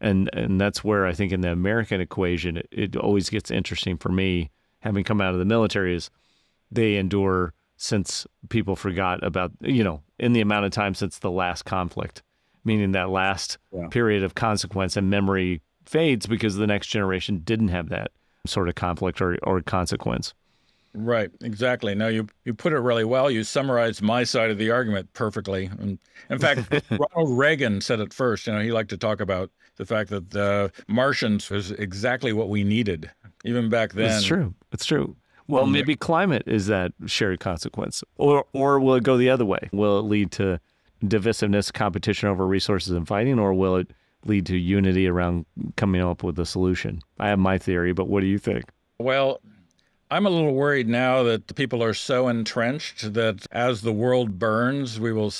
And 0.00 0.30
and 0.32 0.60
that's 0.60 0.84
where 0.84 1.06
I 1.06 1.12
think 1.12 1.32
in 1.32 1.40
the 1.40 1.52
American 1.52 2.00
equation 2.00 2.58
it, 2.58 2.68
it, 2.70 2.96
always 2.96 3.28
gets 3.28 3.50
interesting 3.50 3.96
for 3.96 4.10
me 4.10 4.50
having 4.80 5.04
come 5.04 5.20
out 5.20 5.32
of 5.32 5.38
the 5.38 5.44
military 5.44 5.94
is 5.94 6.10
they 6.70 6.96
endure 6.96 7.52
since 7.76 8.26
people 8.48 8.76
forgot 8.76 9.22
about 9.24 9.52
you 9.60 9.82
know 9.82 10.02
in 10.18 10.32
the 10.32 10.40
amount 10.40 10.66
of 10.66 10.72
time 10.72 10.94
since 10.94 11.18
the 11.18 11.30
last 11.30 11.64
conflict 11.64 12.22
meaning 12.64 12.92
that 12.92 13.10
last 13.10 13.58
yeah. 13.72 13.88
period 13.88 14.22
of 14.22 14.34
consequence 14.34 14.96
and 14.96 15.10
memory 15.10 15.62
fades 15.84 16.26
because 16.26 16.56
the 16.56 16.66
next 16.66 16.88
generation 16.88 17.40
didn't 17.44 17.68
have 17.68 17.88
that 17.88 18.10
sort 18.46 18.68
of 18.68 18.74
conflict 18.74 19.20
or, 19.20 19.36
or 19.42 19.60
consequence 19.62 20.34
Right, 20.94 21.30
exactly. 21.42 21.94
No, 21.94 22.08
you 22.08 22.26
you 22.44 22.54
put 22.54 22.72
it 22.72 22.78
really 22.78 23.04
well. 23.04 23.30
You 23.30 23.44
summarized 23.44 24.00
my 24.00 24.24
side 24.24 24.50
of 24.50 24.58
the 24.58 24.70
argument 24.70 25.12
perfectly. 25.12 25.66
And 25.78 25.98
in 26.30 26.38
fact, 26.38 26.72
Ronald 26.90 27.38
Reagan 27.38 27.80
said 27.80 28.00
it 28.00 28.12
first. 28.12 28.46
You 28.46 28.54
know, 28.54 28.60
he 28.60 28.72
liked 28.72 28.90
to 28.90 28.96
talk 28.96 29.20
about 29.20 29.50
the 29.78 29.86
fact 29.86 30.10
that 30.10 30.30
the 30.30 30.70
Martians 30.86 31.48
was 31.48 31.70
exactly 31.70 32.32
what 32.32 32.50
we 32.50 32.62
needed, 32.64 33.10
even 33.44 33.70
back 33.70 33.94
then. 33.94 34.10
It's 34.10 34.24
true. 34.24 34.54
It's 34.72 34.84
true. 34.84 35.16
Well, 35.46 35.66
maybe 35.66 35.96
climate 35.96 36.42
is 36.46 36.66
that 36.66 36.92
shared 37.06 37.40
consequence, 37.40 38.04
or 38.18 38.44
or 38.52 38.78
will 38.78 38.96
it 38.96 39.02
go 39.02 39.16
the 39.16 39.30
other 39.30 39.46
way? 39.46 39.70
Will 39.72 39.98
it 39.98 40.02
lead 40.02 40.30
to 40.32 40.60
divisiveness, 41.02 41.72
competition 41.72 42.28
over 42.28 42.46
resources, 42.46 42.92
and 42.92 43.08
fighting, 43.08 43.38
or 43.38 43.54
will 43.54 43.76
it 43.76 43.90
lead 44.26 44.44
to 44.46 44.58
unity 44.58 45.08
around 45.08 45.46
coming 45.76 46.02
up 46.02 46.22
with 46.22 46.38
a 46.38 46.44
solution? 46.44 47.00
I 47.18 47.28
have 47.28 47.38
my 47.38 47.56
theory, 47.56 47.94
but 47.94 48.08
what 48.08 48.20
do 48.20 48.26
you 48.26 48.38
think? 48.38 48.64
Well, 48.98 49.40
I'm 50.10 50.26
a 50.26 50.30
little 50.30 50.54
worried 50.54 50.88
now 50.88 51.22
that 51.22 51.48
the 51.48 51.54
people 51.54 51.82
are 51.82 51.94
so 51.94 52.28
entrenched 52.28 53.14
that 53.14 53.46
as 53.50 53.80
the 53.80 53.92
world 53.92 54.38
burns, 54.38 55.00
we 55.00 55.12
will 55.12 55.32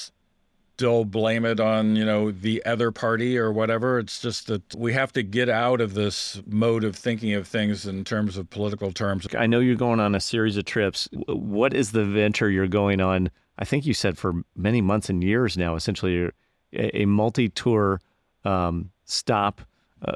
still 0.79 1.05
blame 1.05 1.45
it 1.45 1.59
on, 1.59 1.97
you 1.97 2.05
know, 2.05 2.31
the 2.31 2.65
other 2.65 2.93
party 2.93 3.37
or 3.37 3.51
whatever. 3.51 3.99
It's 3.99 4.21
just 4.21 4.47
that 4.47 4.77
we 4.77 4.93
have 4.93 5.13
to 5.15 5.25
get 5.25 5.49
out 5.49 5.81
of 5.81 5.95
this 5.95 6.41
mode 6.47 6.85
of 6.85 6.95
thinking 6.95 7.35
of 7.35 7.49
things 7.49 7.85
in 7.85 8.05
terms 8.05 8.37
of 8.37 8.49
political 8.49 8.93
terms. 8.93 9.27
I 9.37 9.49
know 9.49 9.59
you're 9.59 9.75
going 9.75 9.99
on 9.99 10.15
a 10.15 10.21
series 10.21 10.57
of 10.57 10.67
trips. 10.67 11.09
What 11.27 11.75
is 11.75 11.91
the 11.91 12.05
venture 12.05 12.49
you're 12.49 12.69
going 12.69 13.01
on? 13.01 13.29
I 13.59 13.65
think 13.65 13.87
you 13.87 13.93
said 13.93 14.17
for 14.17 14.45
many 14.55 14.81
months 14.81 15.11
and 15.11 15.25
years 15.25 15.59
now, 15.59 15.75
essentially 15.75 16.31
a, 16.73 17.03
a 17.03 17.07
multi 17.07 17.49
tour 17.49 18.01
um, 18.45 18.93
stop 19.05 19.63
uh, 20.05 20.13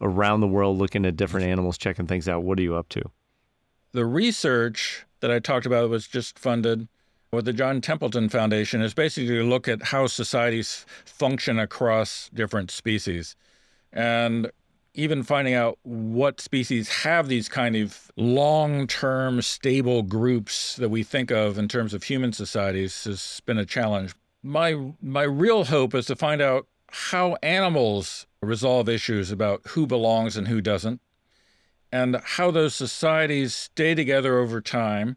around 0.00 0.40
the 0.40 0.48
world 0.48 0.78
looking 0.78 1.04
at 1.04 1.14
different 1.14 1.46
animals, 1.46 1.76
checking 1.76 2.06
things 2.06 2.26
out. 2.26 2.42
What 2.42 2.58
are 2.58 2.62
you 2.62 2.74
up 2.74 2.88
to? 2.88 3.02
The 3.92 4.06
research 4.06 5.04
that 5.20 5.30
I 5.30 5.40
talked 5.40 5.66
about 5.66 5.90
was 5.90 6.08
just 6.08 6.38
funded 6.38 6.88
with 7.32 7.44
the 7.44 7.52
John 7.52 7.80
Templeton 7.80 8.28
Foundation 8.28 8.82
is 8.82 8.92
basically 8.92 9.36
to 9.36 9.44
look 9.44 9.68
at 9.68 9.84
how 9.84 10.08
societies 10.08 10.84
function 11.04 11.60
across 11.60 12.28
different 12.34 12.72
species 12.72 13.36
and 13.92 14.50
even 14.94 15.22
finding 15.22 15.54
out 15.54 15.78
what 15.84 16.40
species 16.40 16.88
have 16.88 17.28
these 17.28 17.48
kind 17.48 17.76
of 17.76 18.10
long-term 18.16 19.42
stable 19.42 20.02
groups 20.02 20.74
that 20.76 20.88
we 20.88 21.04
think 21.04 21.30
of 21.30 21.56
in 21.56 21.68
terms 21.68 21.94
of 21.94 22.02
human 22.02 22.32
societies 22.32 23.04
has 23.04 23.40
been 23.46 23.58
a 23.58 23.64
challenge. 23.64 24.12
My 24.42 24.92
my 25.00 25.22
real 25.22 25.64
hope 25.64 25.94
is 25.94 26.06
to 26.06 26.16
find 26.16 26.42
out 26.42 26.66
how 26.88 27.36
animals 27.42 28.26
resolve 28.42 28.88
issues 28.88 29.30
about 29.30 29.60
who 29.68 29.86
belongs 29.86 30.36
and 30.36 30.48
who 30.48 30.60
doesn't 30.60 31.00
and 31.92 32.16
how 32.24 32.50
those 32.50 32.74
societies 32.74 33.54
stay 33.54 33.94
together 33.94 34.38
over 34.38 34.60
time 34.60 35.16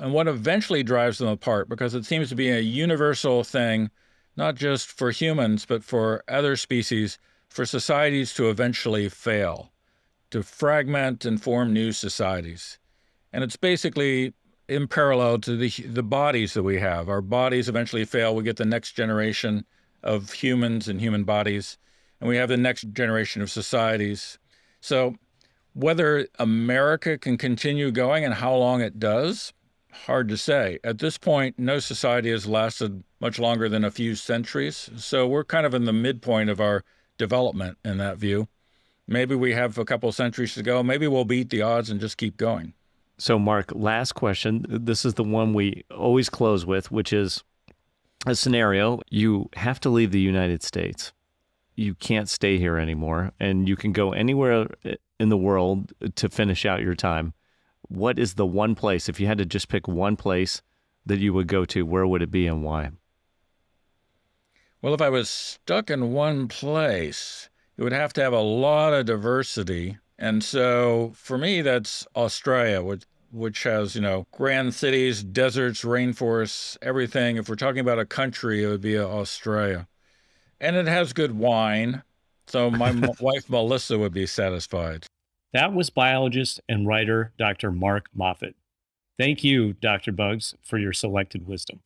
and 0.00 0.12
what 0.12 0.28
eventually 0.28 0.82
drives 0.82 1.18
them 1.18 1.28
apart 1.28 1.68
because 1.68 1.94
it 1.94 2.04
seems 2.04 2.28
to 2.28 2.34
be 2.34 2.50
a 2.50 2.60
universal 2.60 3.44
thing 3.44 3.90
not 4.36 4.54
just 4.54 4.90
for 4.90 5.10
humans 5.10 5.64
but 5.66 5.84
for 5.84 6.24
other 6.28 6.56
species 6.56 7.18
for 7.48 7.66
societies 7.66 8.32
to 8.32 8.48
eventually 8.48 9.08
fail 9.08 9.72
to 10.30 10.42
fragment 10.42 11.24
and 11.24 11.42
form 11.42 11.72
new 11.72 11.92
societies. 11.92 12.78
And 13.32 13.44
it's 13.44 13.56
basically 13.56 14.32
in 14.68 14.86
parallel 14.86 15.38
to 15.40 15.56
the 15.56 15.68
the 15.68 16.02
bodies 16.02 16.54
that 16.54 16.62
we 16.62 16.78
have. 16.78 17.08
Our 17.08 17.20
bodies 17.20 17.68
eventually 17.68 18.04
fail. 18.04 18.34
We 18.34 18.44
get 18.44 18.56
the 18.56 18.64
next 18.64 18.92
generation 18.92 19.64
of 20.02 20.32
humans 20.32 20.88
and 20.88 21.00
human 21.00 21.24
bodies 21.24 21.76
and 22.20 22.28
we 22.28 22.36
have 22.36 22.48
the 22.48 22.56
next 22.56 22.92
generation 22.92 23.42
of 23.42 23.50
societies. 23.50 24.38
So 24.80 25.16
whether 25.74 26.28
America 26.38 27.18
can 27.18 27.36
continue 27.36 27.90
going 27.90 28.24
and 28.24 28.34
how 28.34 28.54
long 28.54 28.80
it 28.80 28.98
does, 28.98 29.52
hard 29.92 30.28
to 30.28 30.36
say. 30.36 30.78
At 30.84 30.98
this 30.98 31.18
point, 31.18 31.58
no 31.58 31.78
society 31.78 32.30
has 32.30 32.46
lasted 32.46 33.02
much 33.20 33.38
longer 33.38 33.68
than 33.68 33.84
a 33.84 33.90
few 33.90 34.14
centuries. 34.14 34.90
So 34.96 35.26
we're 35.26 35.44
kind 35.44 35.66
of 35.66 35.74
in 35.74 35.84
the 35.84 35.92
midpoint 35.92 36.50
of 36.50 36.60
our 36.60 36.84
development 37.18 37.78
in 37.84 37.98
that 37.98 38.18
view. 38.18 38.48
Maybe 39.06 39.34
we 39.34 39.52
have 39.54 39.76
a 39.76 39.84
couple 39.84 40.10
centuries 40.12 40.54
to 40.54 40.62
go. 40.62 40.82
Maybe 40.82 41.08
we'll 41.08 41.24
beat 41.24 41.50
the 41.50 41.62
odds 41.62 41.90
and 41.90 42.00
just 42.00 42.16
keep 42.16 42.36
going. 42.36 42.74
So, 43.18 43.38
Mark, 43.38 43.72
last 43.74 44.12
question. 44.12 44.64
This 44.68 45.04
is 45.04 45.14
the 45.14 45.24
one 45.24 45.52
we 45.52 45.84
always 45.94 46.30
close 46.30 46.64
with, 46.64 46.90
which 46.90 47.12
is 47.12 47.44
a 48.26 48.34
scenario 48.34 49.00
you 49.10 49.50
have 49.56 49.80
to 49.80 49.90
leave 49.90 50.12
the 50.12 50.20
United 50.20 50.62
States. 50.62 51.12
You 51.74 51.94
can't 51.94 52.28
stay 52.28 52.58
here 52.58 52.78
anymore, 52.78 53.32
and 53.40 53.68
you 53.68 53.76
can 53.76 53.92
go 53.92 54.12
anywhere 54.12 54.68
in 55.18 55.28
the 55.28 55.36
world 55.36 55.92
to 56.14 56.28
finish 56.28 56.64
out 56.64 56.80
your 56.82 56.94
time, 56.94 57.34
what 57.90 58.20
is 58.20 58.34
the 58.34 58.46
one 58.46 58.76
place, 58.76 59.08
if 59.08 59.18
you 59.18 59.26
had 59.26 59.38
to 59.38 59.44
just 59.44 59.68
pick 59.68 59.88
one 59.88 60.16
place 60.16 60.62
that 61.04 61.18
you 61.18 61.34
would 61.34 61.48
go 61.48 61.64
to, 61.64 61.84
where 61.84 62.06
would 62.06 62.22
it 62.22 62.30
be 62.30 62.46
and 62.46 62.62
why? 62.62 62.90
Well, 64.80 64.94
if 64.94 65.02
I 65.02 65.08
was 65.08 65.28
stuck 65.28 65.90
in 65.90 66.12
one 66.12 66.46
place, 66.46 67.50
it 67.76 67.82
would 67.82 67.92
have 67.92 68.12
to 68.14 68.22
have 68.22 68.32
a 68.32 68.40
lot 68.40 68.92
of 68.92 69.06
diversity. 69.06 69.98
And 70.18 70.44
so 70.44 71.12
for 71.16 71.36
me, 71.36 71.62
that's 71.62 72.06
Australia, 72.14 72.80
which, 72.80 73.02
which 73.32 73.64
has, 73.64 73.96
you 73.96 74.02
know, 74.02 74.24
grand 74.30 74.72
cities, 74.74 75.24
deserts, 75.24 75.82
rainforests, 75.82 76.78
everything. 76.80 77.38
If 77.38 77.48
we're 77.48 77.56
talking 77.56 77.80
about 77.80 77.98
a 77.98 78.06
country, 78.06 78.62
it 78.62 78.68
would 78.68 78.80
be 78.80 78.96
Australia. 78.96 79.88
And 80.60 80.76
it 80.76 80.86
has 80.86 81.12
good 81.12 81.36
wine. 81.36 82.04
So 82.46 82.70
my 82.70 82.92
wife 83.20 83.50
Melissa 83.50 83.98
would 83.98 84.14
be 84.14 84.26
satisfied. 84.26 85.06
That 85.52 85.72
was 85.72 85.90
biologist 85.90 86.60
and 86.68 86.86
writer 86.86 87.32
Dr. 87.38 87.72
Mark 87.72 88.06
Moffett. 88.16 88.54
Thank 89.18 89.44
you, 89.44 89.74
Dr. 89.74 90.12
Bugs, 90.12 90.54
for 90.62 90.78
your 90.78 90.92
selected 90.92 91.46
wisdom. 91.46 91.80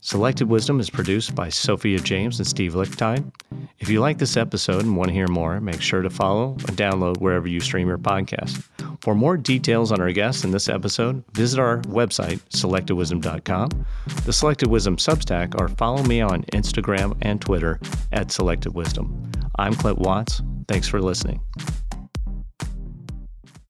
Selected 0.00 0.48
Wisdom 0.48 0.78
is 0.78 0.88
produced 0.88 1.34
by 1.34 1.48
Sophia 1.48 1.98
James 1.98 2.38
and 2.38 2.46
Steve 2.46 2.74
Lichtine. 2.74 3.32
If 3.80 3.88
you 3.88 4.00
like 4.00 4.18
this 4.18 4.36
episode 4.36 4.84
and 4.84 4.96
want 4.96 5.08
to 5.08 5.14
hear 5.14 5.26
more, 5.26 5.60
make 5.60 5.80
sure 5.80 6.02
to 6.02 6.10
follow 6.10 6.52
and 6.52 6.76
download 6.76 7.20
wherever 7.20 7.48
you 7.48 7.58
stream 7.58 7.88
your 7.88 7.98
podcast. 7.98 8.62
For 9.00 9.16
more 9.16 9.36
details 9.36 9.90
on 9.90 10.00
our 10.00 10.12
guests 10.12 10.44
in 10.44 10.52
this 10.52 10.68
episode, 10.68 11.24
visit 11.32 11.58
our 11.58 11.78
website, 11.82 12.38
selectedwisdom.com, 12.50 13.86
the 14.24 14.32
Selected 14.32 14.68
Wisdom 14.68 14.96
Substack, 14.96 15.60
or 15.60 15.68
follow 15.68 16.04
me 16.04 16.20
on 16.20 16.44
Instagram 16.52 17.16
and 17.22 17.40
Twitter 17.40 17.80
at 18.12 18.30
Selected 18.30 18.74
Wisdom. 18.74 19.32
I'm 19.58 19.74
Clint 19.74 19.98
Watts. 19.98 20.40
Thanks 20.68 20.86
for 20.86 21.00
listening. 21.00 21.40